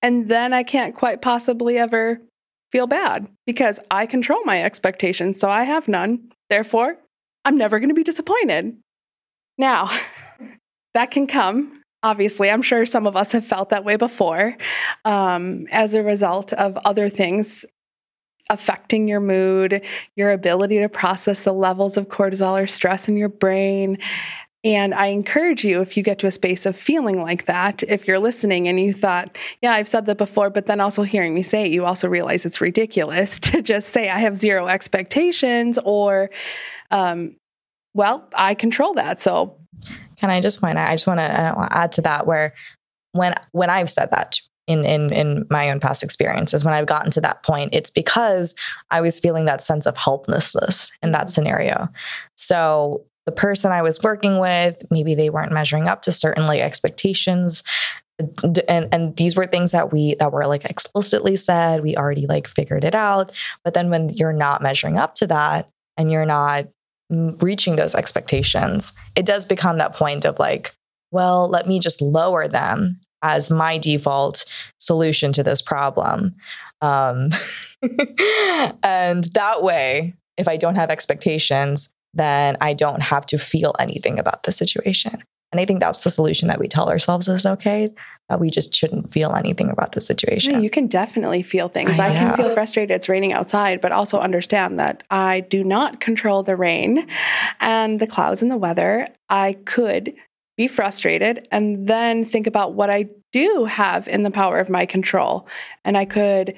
And 0.02 0.30
then 0.30 0.54
I 0.54 0.64
can't 0.64 0.96
quite 0.96 1.22
possibly 1.22 1.78
ever 1.78 2.22
feel 2.76 2.88
bad 2.88 3.26
because 3.46 3.80
I 3.90 4.06
control 4.06 4.44
my 4.44 4.62
expectations. 4.62 5.40
So 5.40 5.50
I 5.50 5.64
have 5.64 5.88
none. 5.88 6.30
Therefore, 6.50 6.98
I'm 7.46 7.58
never 7.58 7.80
going 7.80 7.88
to 7.88 7.96
be 7.96 8.04
disappointed. 8.04 8.76
Now, 9.58 9.98
that 10.94 11.10
can 11.10 11.26
come. 11.26 11.82
Obviously, 12.04 12.50
I'm 12.50 12.62
sure 12.62 12.86
some 12.86 13.08
of 13.08 13.16
us 13.16 13.32
have 13.32 13.46
felt 13.46 13.70
that 13.70 13.86
way 13.86 13.96
before 13.96 14.58
um, 15.06 15.68
as 15.72 15.94
a 15.94 16.04
result 16.04 16.52
of 16.52 16.76
other 16.84 17.08
things 17.08 17.64
affecting 18.50 19.08
your 19.08 19.22
mood, 19.22 19.82
your 20.18 20.32
ability 20.32 20.80
to 20.80 20.90
process 20.90 21.44
the 21.44 21.54
levels 21.54 21.96
of 21.96 22.10
cortisol 22.10 22.62
or 22.62 22.68
stress 22.68 23.08
in 23.08 23.16
your 23.16 23.30
brain, 23.30 23.98
and 24.66 24.96
I 24.96 25.08
encourage 25.08 25.64
you, 25.64 25.80
if 25.82 25.96
you 25.96 26.02
get 26.02 26.18
to 26.20 26.28
a 26.28 26.32
space 26.32 26.66
of 26.66 26.76
feeling 26.76 27.22
like 27.22 27.46
that, 27.46 27.84
if 27.84 28.08
you're 28.08 28.18
listening 28.18 28.68
and 28.68 28.80
you 28.80 28.94
thought, 28.94 29.38
yeah, 29.62 29.74
I've 29.74 29.88
said 29.88 30.08
that 30.08 30.18
before, 30.18 30.50
but 30.50 30.66
then 30.66 30.82
also 30.82 31.04
hearing 31.04 31.36
me 31.36 31.44
say 31.44 31.68
it, 31.68 31.72
you 31.72 31.86
also 31.86 32.10
realize 32.10 32.48
it's 32.48 32.60
ridiculous 32.60 33.38
to 33.40 33.62
just 33.62 33.90
say, 33.90 34.10
I 34.10 34.18
have 34.18 34.36
zero 34.36 34.66
expectations 34.68 35.78
or, 35.86 36.32
um, 36.90 37.36
well, 37.94 38.28
I 38.34 38.56
control 38.56 38.96
that. 38.96 39.22
So, 39.22 39.56
can 40.18 40.32
I 40.32 40.42
just 40.42 40.60
point 40.60 40.80
out, 40.80 40.90
I 40.90 40.96
just 40.96 41.06
want 41.06 41.20
to 41.20 41.68
add 41.70 41.92
to 41.94 42.02
that 42.02 42.26
where 42.26 42.56
when, 43.12 43.36
when 43.52 43.70
I've 43.70 43.90
said 43.90 44.10
that 44.12 44.40
in 44.66 44.84
in 44.84 45.14
in 45.14 45.46
my 45.52 45.70
own 45.70 45.80
past 45.80 46.02
experiences 46.02 46.64
when 46.64 46.74
I've 46.74 46.88
gotten 46.88 47.12
to 47.12 47.22
that 47.22 47.44
point 47.44 47.70
it's 47.72 47.92
because 47.92 48.56
I 48.90 49.00
was 49.00 49.20
feeling 49.20 49.46
that 49.46 49.62
sense 49.62 49.86
of 49.86 49.96
helplessness 49.96 50.92
in 51.04 51.12
that 51.12 51.30
scenario 51.30 51.88
so 52.36 53.06
the 53.26 53.32
person 53.32 53.72
I 53.72 53.82
was 53.82 54.02
working 54.02 54.40
with, 54.40 54.84
maybe 54.92 55.16
they 55.16 55.30
weren't 55.30 55.52
measuring 55.52 55.88
up 55.88 56.02
to 56.04 56.12
certain 56.12 56.46
like 56.46 56.62
expectations. 56.62 57.64
And 58.20 58.88
and 58.94 59.16
these 59.18 59.36
were 59.36 59.48
things 59.48 59.72
that 59.72 59.92
we 59.92 60.16
that 60.20 60.32
were 60.32 60.48
like 60.48 60.66
explicitly 60.66 61.36
said, 61.36 61.84
we 61.84 61.98
already 61.98 62.28
like 62.28 62.48
figured 62.48 62.86
it 62.86 62.96
out. 62.96 63.32
But 63.64 63.74
then 63.74 63.90
when 63.90 64.10
you're 64.10 64.34
not 64.34 64.62
measuring 64.62 64.98
up 64.98 65.16
to 65.16 65.28
that 65.28 65.70
and 65.98 66.12
you're 66.12 66.26
not 66.26 66.68
reaching 67.10 67.76
those 67.76 67.96
expectations, 67.96 68.94
it 69.16 69.26
does 69.26 69.46
become 69.46 69.78
that 69.80 69.96
point 69.96 70.24
of 70.26 70.40
like, 70.40 70.74
well, 71.12 71.48
let 71.50 71.68
me 71.68 71.80
just 71.80 72.02
lower 72.02 72.48
them 72.48 73.00
as 73.22 73.50
my 73.50 73.78
default 73.78 74.46
solution 74.78 75.34
to 75.34 75.44
this 75.44 75.62
problem. 75.62 76.36
Um, 76.82 77.32
and 78.84 79.24
that 79.34 79.64
way, 79.64 80.14
if 80.38 80.48
I 80.48 80.58
don't 80.58 80.76
have 80.76 80.90
expectations, 80.90 81.90
then 82.16 82.58
I 82.62 82.74
don't 82.74 83.02
have 83.02 83.26
to 83.28 83.38
feel 83.38 83.76
anything 83.80 84.18
about 84.20 84.44
the 84.44 84.52
situation. 84.52 85.24
And 85.52 85.62
I 85.62 85.66
think 85.66 85.80
that's 85.80 86.04
the 86.04 86.10
solution 86.10 86.48
that 86.50 86.60
we 86.60 86.68
tell 86.68 86.90
ourselves 86.90 87.28
is 87.28 87.46
okay, 87.46 87.90
that 88.28 88.40
we 88.40 88.50
just 88.50 88.76
shouldn't 88.76 89.14
feel 89.14 89.34
anything 89.36 89.70
about 89.70 89.94
the 89.94 90.02
situation. 90.02 90.54
Yeah, 90.54 90.60
you 90.60 90.70
can 90.70 90.88
definitely 90.88 91.44
feel 91.44 91.70
things. 91.70 91.98
I, 92.00 92.10
I 92.10 92.14
can 92.14 92.36
feel 92.36 92.54
frustrated. 92.54 92.94
It's 92.94 93.08
raining 93.08 93.32
outside, 93.32 93.80
but 93.80 93.92
also 93.92 94.20
understand 94.20 94.80
that 94.80 95.04
I 95.12 95.42
do 95.42 95.64
not 95.64 96.02
control 96.02 96.44
the 96.44 96.58
rain 96.58 97.08
and 97.62 98.02
the 98.02 98.08
clouds 98.08 98.42
and 98.42 98.52
the 98.52 98.58
weather. 98.58 99.08
I 99.30 99.54
could 99.66 100.14
be 100.58 100.68
frustrated 100.68 101.48
and 101.52 101.88
then 101.88 102.26
think 102.26 102.48
about 102.48 102.74
what 102.74 102.90
I 102.90 103.06
do 103.32 103.66
have 103.66 104.08
in 104.08 104.24
the 104.24 104.32
power 104.32 104.60
of 104.60 104.70
my 104.70 104.86
control. 104.86 105.48
And 105.84 105.98
I 105.98 106.06
could 106.06 106.56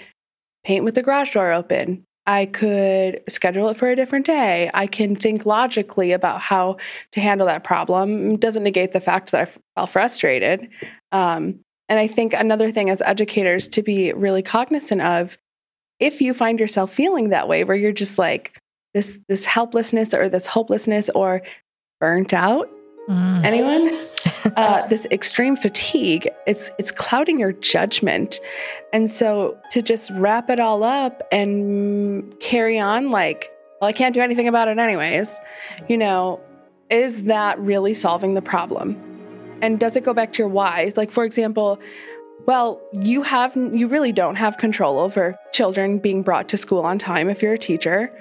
paint 0.63 0.83
with 0.83 0.95
the 0.95 1.03
garage 1.03 1.33
door 1.33 1.51
open, 1.51 2.03
I 2.27 2.45
could 2.45 3.23
schedule 3.29 3.69
it 3.69 3.77
for 3.77 3.89
a 3.89 3.95
different 3.95 4.25
day. 4.25 4.69
I 4.73 4.85
can 4.85 5.15
think 5.15 5.45
logically 5.45 6.11
about 6.11 6.41
how 6.41 6.75
to 7.13 7.21
handle 7.21 7.47
that 7.47 7.63
problem. 7.63 8.31
It 8.31 8.41
doesn't 8.41 8.63
negate 8.63 8.91
the 8.91 8.99
fact 8.99 9.31
that 9.31 9.47
I 9.47 9.51
felt 9.75 9.89
frustrated. 9.89 10.67
Um, 11.13 11.61
and 11.87 11.99
I 11.99 12.07
think 12.07 12.33
another 12.33 12.69
thing 12.69 12.89
as 12.89 13.01
educators 13.01 13.69
to 13.69 13.81
be 13.81 14.11
really 14.11 14.43
cognizant 14.43 15.01
of 15.01 15.37
if 15.99 16.19
you 16.19 16.33
find 16.33 16.59
yourself 16.59 16.93
feeling 16.93 17.29
that 17.29 17.47
way, 17.47 17.63
where 17.63 17.77
you're 17.77 17.93
just 17.93 18.19
like 18.19 18.59
this 18.93 19.17
this 19.29 19.45
helplessness 19.45 20.13
or 20.13 20.27
this 20.27 20.45
hopelessness 20.45 21.09
or 21.15 21.41
burnt 22.01 22.33
out, 22.33 22.69
Mm. 23.07 23.45
Anyone? 23.45 24.07
uh, 24.57 24.87
this 24.87 25.05
extreme 25.11 25.55
fatigue, 25.55 26.29
it's 26.45 26.69
it's 26.77 26.91
clouding 26.91 27.39
your 27.39 27.53
judgment, 27.53 28.39
and 28.91 29.11
so 29.11 29.57
to 29.71 29.81
just 29.81 30.09
wrap 30.11 30.49
it 30.49 30.59
all 30.59 30.83
up 30.83 31.23
and 31.31 32.37
carry 32.39 32.79
on 32.79 33.11
like, 33.11 33.51
well, 33.79 33.87
I 33.87 33.93
can't 33.93 34.13
do 34.13 34.21
anything 34.21 34.47
about 34.47 34.67
it 34.67 34.77
anyways. 34.77 35.39
You 35.87 35.97
know, 35.97 36.41
is 36.89 37.23
that 37.23 37.59
really 37.59 37.93
solving 37.93 38.33
the 38.33 38.41
problem? 38.41 39.01
And 39.61 39.79
does 39.79 39.95
it 39.95 40.03
go 40.03 40.13
back 40.13 40.33
to 40.33 40.39
your 40.39 40.49
why? 40.49 40.93
Like, 40.95 41.11
for 41.11 41.23
example, 41.23 41.79
well, 42.45 42.81
you 42.93 43.23
have 43.23 43.55
you 43.55 43.87
really 43.87 44.11
don't 44.11 44.35
have 44.35 44.57
control 44.57 44.99
over 44.99 45.37
children 45.53 45.99
being 45.99 46.23
brought 46.23 46.49
to 46.49 46.57
school 46.57 46.81
on 46.81 46.99
time 46.99 47.29
if 47.29 47.41
you're 47.41 47.53
a 47.53 47.59
teacher 47.59 48.11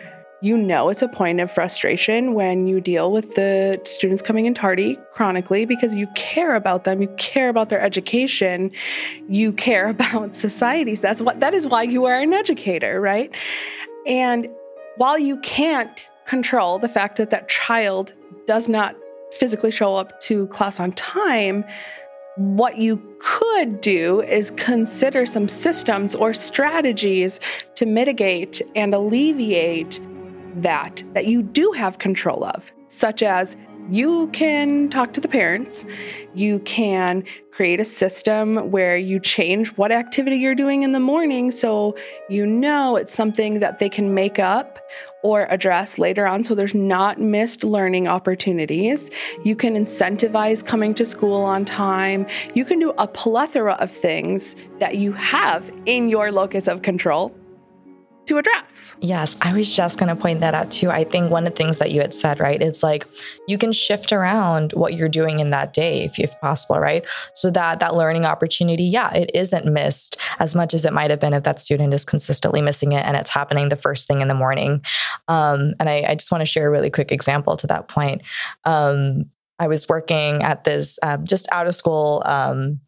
you 0.43 0.57
know 0.57 0.91
it's 0.91 1.03
a 1.03 1.09
point 1.09 1.41
of 1.41 1.51
frustration 1.51 2.35
when 2.35 2.67
you 2.67 2.81
deal 2.81 3.11
with 3.11 3.35
the 3.35 3.81
students 3.85 4.23
coming 4.23 4.45
in 4.45 4.55
tardy 4.55 4.99
chronically 5.13 5.65
because 5.65 5.95
you 5.95 6.07
care 6.15 6.55
about 6.55 6.85
them 6.85 7.01
you 7.01 7.09
care 7.17 7.49
about 7.49 7.71
their 7.71 7.81
education 7.81 8.71
you 9.29 9.53
care 9.53 9.89
about 9.97 10.35
societies. 10.35 11.01
That's 11.01 11.23
what 11.23 11.41
that 11.41 11.55
is 11.55 11.67
why 11.67 11.85
you 11.85 12.05
are 12.05 12.21
an 12.21 12.33
educator 12.33 13.01
right? 13.01 13.31
And 14.07 14.49
while 14.97 15.19
you 15.19 15.39
can't 15.41 16.09
control 16.27 16.79
the 16.79 16.89
fact 16.89 17.17
that 17.17 17.31
that 17.31 17.49
child 17.49 18.13
does 18.47 18.69
not 18.69 18.97
physically 19.39 19.71
show 19.71 19.97
up 19.97 20.21
to 20.23 20.47
class 20.49 20.79
on 20.81 20.93
time 20.93 21.65
what 22.37 22.77
you 22.77 23.01
could 23.19 23.81
do 23.81 24.21
is 24.21 24.51
consider 24.57 25.25
some 25.25 25.49
systems 25.49 26.15
or 26.15 26.35
strategies 26.35 27.41
to 27.75 27.87
mitigate 27.87 28.61
and 28.75 28.95
alleviate 28.95 29.99
that 30.63 31.03
that 31.15 31.27
you 31.27 31.43
do 31.43 31.73
have 31.73 31.99
control 31.99 32.45
of, 32.45 32.65
such 32.89 33.23
as 33.23 33.57
you 33.89 34.29
can 34.33 34.91
talk 34.91 35.13
to 35.13 35.21
the 35.21 35.29
parents. 35.29 35.85
You 36.35 36.59
can 36.61 37.23
create 37.53 37.79
a 37.79 37.85
system 37.85 38.71
where 38.71 38.97
you 38.97 39.21
change 39.21 39.69
what 39.77 39.93
activity 39.93 40.37
you're 40.37 40.57
doing 40.57 40.83
in 40.83 40.93
the 40.93 41.01
morning 41.01 41.51
so 41.51 41.97
you 42.29 42.45
know 42.45 42.97
it's 42.97 43.15
something 43.15 43.61
that 43.61 43.79
they 43.79 43.89
can 43.89 44.13
make 44.13 44.39
up 44.39 44.79
or 45.23 45.47
address 45.51 45.99
later 45.99 46.27
on 46.27 46.45
so 46.45 46.55
there's 46.55 46.75
not 46.75 47.21
missed 47.21 47.65
learning 47.65 48.07
opportunities. 48.07 49.11
You 49.45 49.57
can 49.57 49.75
incentivize 49.75 50.65
coming 50.65 50.95
to 50.95 51.05
school 51.05 51.43
on 51.43 51.65
time. 51.65 52.27
You 52.55 52.65
can 52.65 52.79
do 52.79 52.91
a 52.99 53.07
plethora 53.07 53.75
of 53.75 53.91
things 53.91 54.57
that 54.79 54.97
you 54.97 55.13
have 55.13 55.71
in 55.87 56.09
your 56.09 56.31
locus 56.31 56.69
of 56.69 56.83
control 56.83 57.35
to 58.27 58.39
address. 58.39 58.95
Yes, 59.01 59.37
I 59.41 59.53
was 59.53 59.75
just 59.75 59.99
going 59.99 60.09
to 60.09 60.21
point 60.21 60.41
that 60.41 60.55
out 60.55 60.71
too. 60.71 60.91
I 60.91 61.05
think 61.05 61.31
one 61.31 61.47
of 61.47 61.53
the 61.53 61.57
things 61.57 61.79
that 61.79 61.93
you 61.93 62.01
had 62.01 62.15
said, 62.15 62.41
right, 62.41 62.61
it's 62.61 62.83
like 62.83 63.07
you 63.47 63.59
can 63.59 63.73
shift 63.73 64.13
around 64.13 64.73
what 64.73 64.95
you're 64.95 65.09
doing 65.09 65.41
in 65.41 65.51
that 65.51 65.73
day 65.73 66.05
if, 66.05 66.19
if 66.19 66.39
possible, 66.41 66.79
right? 66.79 67.05
So 67.35 67.51
that 67.51 67.81
that 67.81 67.95
learning 67.95 68.25
opportunity, 68.25 68.85
yeah, 68.85 69.13
it 69.15 69.31
isn't 69.35 69.67
missed 69.67 70.17
as 70.39 70.55
much 70.55 70.75
as 70.75 70.85
it 70.85 70.93
might 70.93 71.11
have 71.11 71.21
been 71.21 71.35
if 71.35 71.45
that 71.45 71.61
student 71.61 71.95
is 71.95 72.05
consistently 72.05 72.63
missing 72.63 72.93
it 72.93 73.05
and 73.05 73.17
it's 73.17 73.31
happening 73.31 73.69
the 73.69 73.77
first 73.77 74.09
thing 74.09 74.23
in 74.23 74.29
the 74.29 74.35
morning. 74.35 74.83
Um, 75.29 75.75
and 75.79 75.89
I, 75.89 76.05
I 76.09 76.15
just 76.15 76.31
want 76.31 76.43
to 76.43 76.47
share 76.47 76.67
a 76.67 76.71
really 76.71 76.91
quick 76.91 77.13
example 77.13 77.57
to 77.57 77.67
that 77.69 77.89
point. 77.89 78.23
Um, 78.65 79.27
I 79.59 79.69
was 79.69 79.89
working 79.89 80.43
at 80.43 80.65
this 80.65 80.99
uh, 81.03 81.17
just 81.19 81.47
out 81.51 81.67
of 81.67 81.75
school 81.75 82.23
um, 82.27 82.81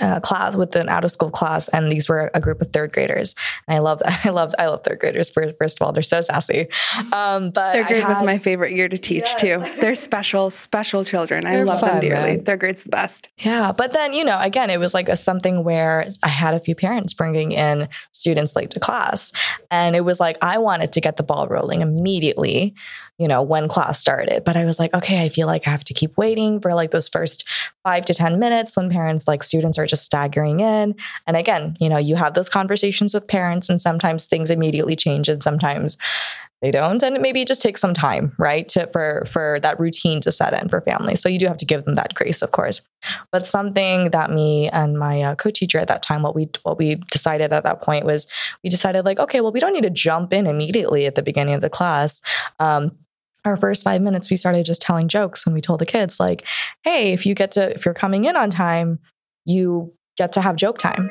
uh, 0.00 0.20
class 0.20 0.56
with 0.56 0.76
an 0.76 0.88
out 0.88 1.04
of 1.04 1.10
school 1.10 1.30
class, 1.30 1.68
and 1.68 1.90
these 1.90 2.08
were 2.08 2.30
a 2.34 2.40
group 2.40 2.60
of 2.60 2.70
third 2.72 2.92
graders. 2.92 3.34
And 3.66 3.76
I 3.76 3.80
love 3.80 4.02
I 4.24 4.30
loved 4.30 4.54
I 4.58 4.66
love 4.66 4.82
third 4.84 4.98
graders. 4.98 5.28
First, 5.28 5.54
first 5.58 5.80
of 5.80 5.86
all, 5.86 5.92
they're 5.92 6.02
so 6.02 6.20
sassy. 6.20 6.68
Um, 7.12 7.50
but 7.50 7.74
third 7.74 7.86
grade 7.86 8.02
had, 8.02 8.08
was 8.08 8.22
my 8.22 8.38
favorite 8.38 8.72
year 8.72 8.88
to 8.88 8.98
teach 8.98 9.24
yes. 9.24 9.40
too. 9.40 9.64
They're 9.80 9.94
special, 9.94 10.50
special 10.50 11.04
children. 11.04 11.46
I 11.46 11.62
love 11.62 11.80
fun, 11.80 11.90
them 11.90 12.00
dearly. 12.00 12.36
Man. 12.36 12.44
Third 12.44 12.60
grade's 12.60 12.82
the 12.82 12.90
best. 12.90 13.28
Yeah, 13.38 13.72
but 13.72 13.92
then 13.92 14.12
you 14.12 14.24
know, 14.24 14.40
again, 14.40 14.70
it 14.70 14.80
was 14.80 14.94
like 14.94 15.08
a 15.08 15.16
something 15.16 15.64
where 15.64 16.06
I 16.22 16.28
had 16.28 16.54
a 16.54 16.60
few 16.60 16.74
parents 16.74 17.14
bringing 17.14 17.52
in 17.52 17.88
students 18.12 18.56
late 18.56 18.70
to 18.70 18.80
class, 18.80 19.32
and 19.70 19.96
it 19.96 20.02
was 20.02 20.20
like 20.20 20.36
I 20.42 20.58
wanted 20.58 20.92
to 20.92 21.00
get 21.00 21.16
the 21.16 21.22
ball 21.22 21.48
rolling 21.48 21.80
immediately 21.80 22.74
you 23.18 23.28
know, 23.28 23.42
when 23.42 23.68
class 23.68 23.98
started. 23.98 24.44
But 24.44 24.56
I 24.56 24.64
was 24.64 24.78
like, 24.78 24.92
okay, 24.94 25.24
I 25.24 25.28
feel 25.28 25.46
like 25.46 25.66
I 25.66 25.70
have 25.70 25.84
to 25.84 25.94
keep 25.94 26.16
waiting 26.16 26.60
for 26.60 26.74
like 26.74 26.90
those 26.90 27.08
first 27.08 27.46
five 27.82 28.04
to 28.06 28.14
10 28.14 28.38
minutes 28.38 28.76
when 28.76 28.90
parents, 28.90 29.26
like 29.26 29.42
students 29.42 29.78
are 29.78 29.86
just 29.86 30.04
staggering 30.04 30.60
in. 30.60 30.94
And 31.26 31.36
again, 31.36 31.76
you 31.80 31.88
know, 31.88 31.98
you 31.98 32.16
have 32.16 32.34
those 32.34 32.48
conversations 32.48 33.14
with 33.14 33.26
parents, 33.26 33.68
and 33.68 33.80
sometimes 33.80 34.26
things 34.26 34.50
immediately 34.50 34.96
change, 34.96 35.28
and 35.28 35.42
sometimes 35.42 35.96
they 36.62 36.70
don't 36.70 37.02
and 37.02 37.20
maybe 37.20 37.42
it 37.42 37.48
just 37.48 37.60
takes 37.60 37.80
some 37.80 37.92
time 37.92 38.32
right 38.38 38.68
to, 38.68 38.86
for 38.88 39.24
for 39.30 39.60
that 39.60 39.78
routine 39.78 40.20
to 40.22 40.32
set 40.32 40.58
in 40.58 40.68
for 40.68 40.80
families 40.80 41.20
so 41.20 41.28
you 41.28 41.38
do 41.38 41.46
have 41.46 41.56
to 41.58 41.66
give 41.66 41.84
them 41.84 41.94
that 41.94 42.14
grace 42.14 42.40
of 42.40 42.52
course 42.52 42.80
but 43.30 43.46
something 43.46 44.10
that 44.10 44.30
me 44.30 44.70
and 44.70 44.98
my 44.98 45.22
uh, 45.22 45.34
co-teacher 45.34 45.78
at 45.78 45.88
that 45.88 46.02
time 46.02 46.22
what 46.22 46.34
we 46.34 46.48
what 46.62 46.78
we 46.78 46.94
decided 47.10 47.52
at 47.52 47.62
that 47.62 47.82
point 47.82 48.06
was 48.06 48.26
we 48.64 48.70
decided 48.70 49.04
like 49.04 49.18
okay 49.18 49.40
well 49.40 49.52
we 49.52 49.60
don't 49.60 49.74
need 49.74 49.82
to 49.82 49.90
jump 49.90 50.32
in 50.32 50.46
immediately 50.46 51.04
at 51.04 51.14
the 51.14 51.22
beginning 51.22 51.54
of 51.54 51.60
the 51.60 51.70
class 51.70 52.22
um, 52.58 52.90
our 53.46 53.56
first 53.56 53.84
five 53.84 54.02
minutes, 54.02 54.28
we 54.28 54.36
started 54.36 54.66
just 54.66 54.82
telling 54.82 55.08
jokes 55.08 55.46
and 55.46 55.54
we 55.54 55.60
told 55.60 55.80
the 55.80 55.86
kids, 55.86 56.20
like, 56.20 56.44
hey, 56.82 57.12
if 57.12 57.24
you 57.24 57.34
get 57.34 57.52
to, 57.52 57.74
if 57.74 57.84
you're 57.84 57.94
coming 57.94 58.24
in 58.24 58.36
on 58.36 58.50
time, 58.50 58.98
you 59.44 59.92
get 60.16 60.32
to 60.32 60.40
have 60.40 60.56
joke 60.56 60.78
time 60.78 61.10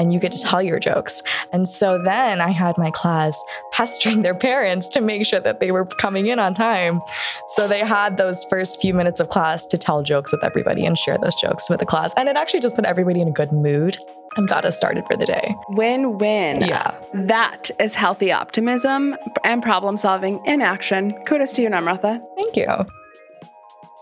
and 0.00 0.14
you 0.14 0.18
get 0.18 0.32
to 0.32 0.40
tell 0.40 0.62
your 0.62 0.78
jokes. 0.78 1.22
And 1.52 1.68
so 1.68 2.00
then 2.02 2.40
I 2.40 2.50
had 2.50 2.78
my 2.78 2.90
class 2.90 3.40
pestering 3.72 4.22
their 4.22 4.34
parents 4.34 4.88
to 4.88 5.00
make 5.02 5.26
sure 5.26 5.40
that 5.40 5.60
they 5.60 5.72
were 5.72 5.84
coming 5.84 6.26
in 6.26 6.38
on 6.38 6.54
time. 6.54 7.02
So 7.48 7.68
they 7.68 7.80
had 7.80 8.16
those 8.16 8.44
first 8.44 8.80
few 8.80 8.94
minutes 8.94 9.20
of 9.20 9.28
class 9.28 9.66
to 9.66 9.76
tell 9.76 10.02
jokes 10.02 10.32
with 10.32 10.42
everybody 10.42 10.86
and 10.86 10.96
share 10.96 11.18
those 11.18 11.34
jokes 11.34 11.68
with 11.68 11.80
the 11.80 11.86
class. 11.86 12.14
And 12.16 12.28
it 12.30 12.36
actually 12.36 12.60
just 12.60 12.74
put 12.74 12.86
everybody 12.86 13.20
in 13.20 13.28
a 13.28 13.32
good 13.32 13.52
mood 13.52 13.98
got 14.46 14.64
us 14.64 14.76
started 14.76 15.04
for 15.10 15.16
the 15.16 15.26
day. 15.26 15.54
Win 15.70 16.18
win. 16.18 16.60
Yeah. 16.60 16.94
That 17.14 17.70
is 17.80 17.94
healthy 17.94 18.32
optimism 18.32 19.16
and 19.44 19.62
problem 19.62 19.96
solving 19.96 20.44
in 20.46 20.60
action. 20.60 21.12
Kudos 21.24 21.52
to 21.54 21.62
you, 21.62 21.68
Namratha. 21.68 22.20
Thank 22.36 22.56
you. 22.56 22.68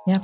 Yeah. 0.07 0.21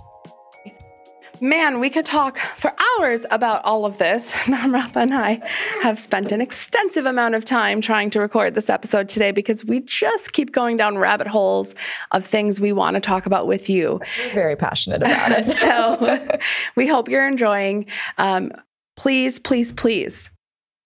Man, 1.40 1.81
we 1.81 1.90
could 1.90 2.07
talk 2.07 2.38
for 2.57 2.72
hours 2.98 3.27
about 3.31 3.64
all 3.64 3.85
of 3.85 3.98
this. 3.98 4.31
Namratha 4.44 4.96
and 4.96 5.14
I 5.14 5.40
have 5.83 5.98
spent 5.98 6.31
an 6.31 6.40
extensive 6.40 7.07
amount 7.07 7.35
of 7.35 7.44
time 7.44 7.81
trying 7.81 8.09
to 8.11 8.20
record 8.20 8.55
this 8.55 8.70
episode 8.70 9.09
today 9.09 9.33
because 9.33 9.64
we 9.64 9.81
just 9.81 10.33
keep 10.33 10.53
going 10.53 10.77
down 10.77 10.96
rabbit 10.96 11.27
holes 11.27 11.74
of 12.12 12.24
things 12.24 12.61
we 12.61 12.72
want 12.72 12.94
to 12.94 13.00
talk 13.00 13.27
about 13.27 13.46
with 13.46 13.68
you. 13.68 14.00
We're 14.24 14.35
very 14.35 14.57
passionate 14.57 15.03
about 15.03 15.33
it. 15.33 15.57
so 15.59 16.38
we 16.77 16.87
hope 16.87 17.09
you're 17.09 17.27
enjoying. 17.27 17.87
Um, 18.16 18.53
please, 18.96 19.38
please, 19.38 19.72
please 19.72 20.30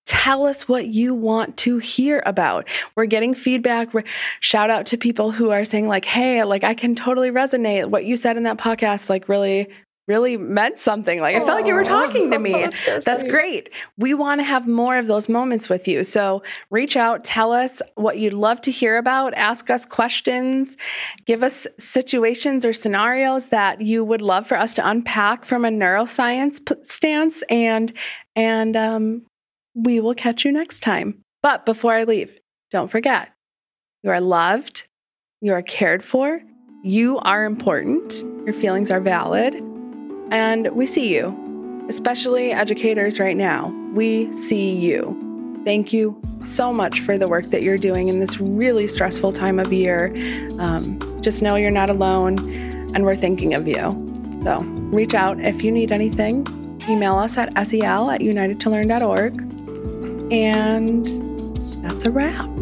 tell 0.09 0.47
us 0.47 0.67
what 0.67 0.87
you 0.87 1.15
want 1.15 1.59
to 1.59 1.77
hear 1.79 2.23
about. 2.25 2.67
We're 2.97 3.05
getting 3.05 3.35
feedback. 3.35 3.93
We're, 3.93 4.05
shout 4.41 4.71
out 4.71 4.87
to 4.87 4.97
people 4.97 5.33
who 5.33 5.51
are 5.51 5.67
saying 5.67 5.87
like, 5.87 6.07
"Hey, 6.07 6.43
like 6.45 6.65
I 6.65 6.73
can 6.73 6.95
totally 6.95 7.31
resonate 7.31 7.91
what 7.91 8.07
you 8.07 8.17
said 8.17 8.39
in 8.39 8.45
that 8.45 8.57
podcast 8.57 9.11
like 9.11 9.29
really 9.29 9.69
really 10.09 10.39
meant 10.39 10.81
something. 10.81 11.21
Like 11.21 11.37
I 11.37 11.41
felt 11.41 11.51
like 11.51 11.67
you 11.67 11.75
were 11.75 11.85
talking 11.85 12.31
to 12.31 12.39
me. 12.39 12.53
That's, 12.85 12.85
so 12.85 12.99
That's 13.01 13.23
great. 13.23 13.69
We 13.99 14.15
want 14.15 14.41
to 14.41 14.45
have 14.45 14.67
more 14.67 14.97
of 14.97 15.07
those 15.07 15.29
moments 15.29 15.69
with 15.69 15.87
you. 15.87 16.03
So 16.03 16.43
reach 16.71 16.97
out, 16.97 17.23
tell 17.25 17.53
us 17.53 17.83
what 17.95 18.19
you'd 18.19 18.33
love 18.33 18.63
to 18.63 18.71
hear 18.71 18.97
about, 18.97 19.35
ask 19.35 19.69
us 19.69 19.85
questions, 19.85 20.77
give 21.27 21.43
us 21.43 21.67
situations 21.79 22.65
or 22.65 22.73
scenarios 22.73 23.47
that 23.49 23.83
you 23.83 24.03
would 24.03 24.23
love 24.23 24.47
for 24.47 24.59
us 24.59 24.73
to 24.75 24.89
unpack 24.89 25.45
from 25.45 25.65
a 25.65 25.69
neuroscience 25.69 26.65
p- 26.65 26.83
stance 26.83 27.43
and 27.51 27.93
and 28.35 28.77
um, 28.77 29.23
we 29.75 30.01
will 30.01 30.15
catch 30.15 30.45
you 30.45 30.53
next 30.53 30.81
time. 30.81 31.23
But 31.43 31.67
before 31.67 31.95
I 31.95 32.05
leave, 32.05 32.39
don't 32.71 32.91
forget, 32.91 33.31
you 34.03 34.11
are 34.11 34.21
loved, 34.21 34.87
you 35.41 35.53
are 35.53 35.63
cared 35.63 36.05
for, 36.05 36.41
you 36.83 37.19
are 37.19 37.45
important, 37.45 38.25
your 38.47 38.55
feelings 38.55 38.91
are 38.91 39.01
valid 39.01 39.68
and 40.31 40.69
we 40.69 40.87
see 40.87 41.15
you, 41.15 41.87
especially 41.89 42.53
educators 42.53 43.19
right 43.19 43.37
now. 43.37 43.69
We 43.95 44.33
see 44.33 44.75
you. 44.75 45.61
Thank 45.65 45.93
you 45.93 46.21
so 46.41 46.73
much 46.73 47.01
for 47.01 47.19
the 47.19 47.27
work 47.27 47.47
that 47.47 47.63
you're 47.63 47.79
doing 47.79 48.09
in 48.09 48.21
this 48.21 48.39
really 48.41 48.89
stressful 48.89 49.33
time 49.33 49.59
of 49.59 49.73
year. 49.73 50.15
Um, 50.59 50.99
just 51.21 51.43
know 51.43 51.57
you're 51.57 51.71
not 51.71 51.91
alone, 51.91 52.39
and 52.95 53.05
we're 53.05 53.17
thinking 53.17 53.55
of 53.55 53.67
you. 53.67 53.91
So 54.43 54.59
reach 54.93 55.15
out 55.15 55.41
if 55.47 55.65
you 55.65 55.73
need 55.73 55.93
anything. 55.93 56.47
Email 56.89 57.17
us 57.17 57.37
at 57.37 57.51
sel 57.67 58.11
at 58.11 58.21
unitedtolearn.org. 58.21 60.33
And 60.33 61.07
that's 61.83 62.05
a 62.05 62.11
wrap. 62.11 62.58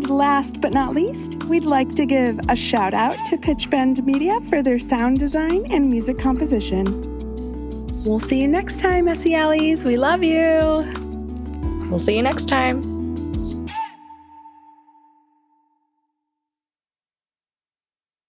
And 0.00 0.08
last 0.08 0.62
but 0.62 0.72
not 0.72 0.94
least, 0.94 1.44
we'd 1.44 1.66
like 1.66 1.94
to 1.96 2.06
give 2.06 2.40
a 2.48 2.56
shout 2.56 2.94
out 2.94 3.22
to 3.26 3.36
Pitchbend 3.36 4.02
Media 4.02 4.40
for 4.48 4.62
their 4.62 4.78
sound 4.78 5.18
design 5.18 5.66
and 5.70 5.86
music 5.86 6.18
composition. 6.18 7.02
We'll 8.06 8.18
see 8.18 8.40
you 8.40 8.48
next 8.48 8.80
time, 8.80 9.14
SELs. 9.14 9.84
We 9.84 9.98
love 9.98 10.22
you. 10.22 10.90
We'll 11.90 11.98
see 11.98 12.16
you 12.16 12.22
next 12.22 12.48
time. 12.48 12.89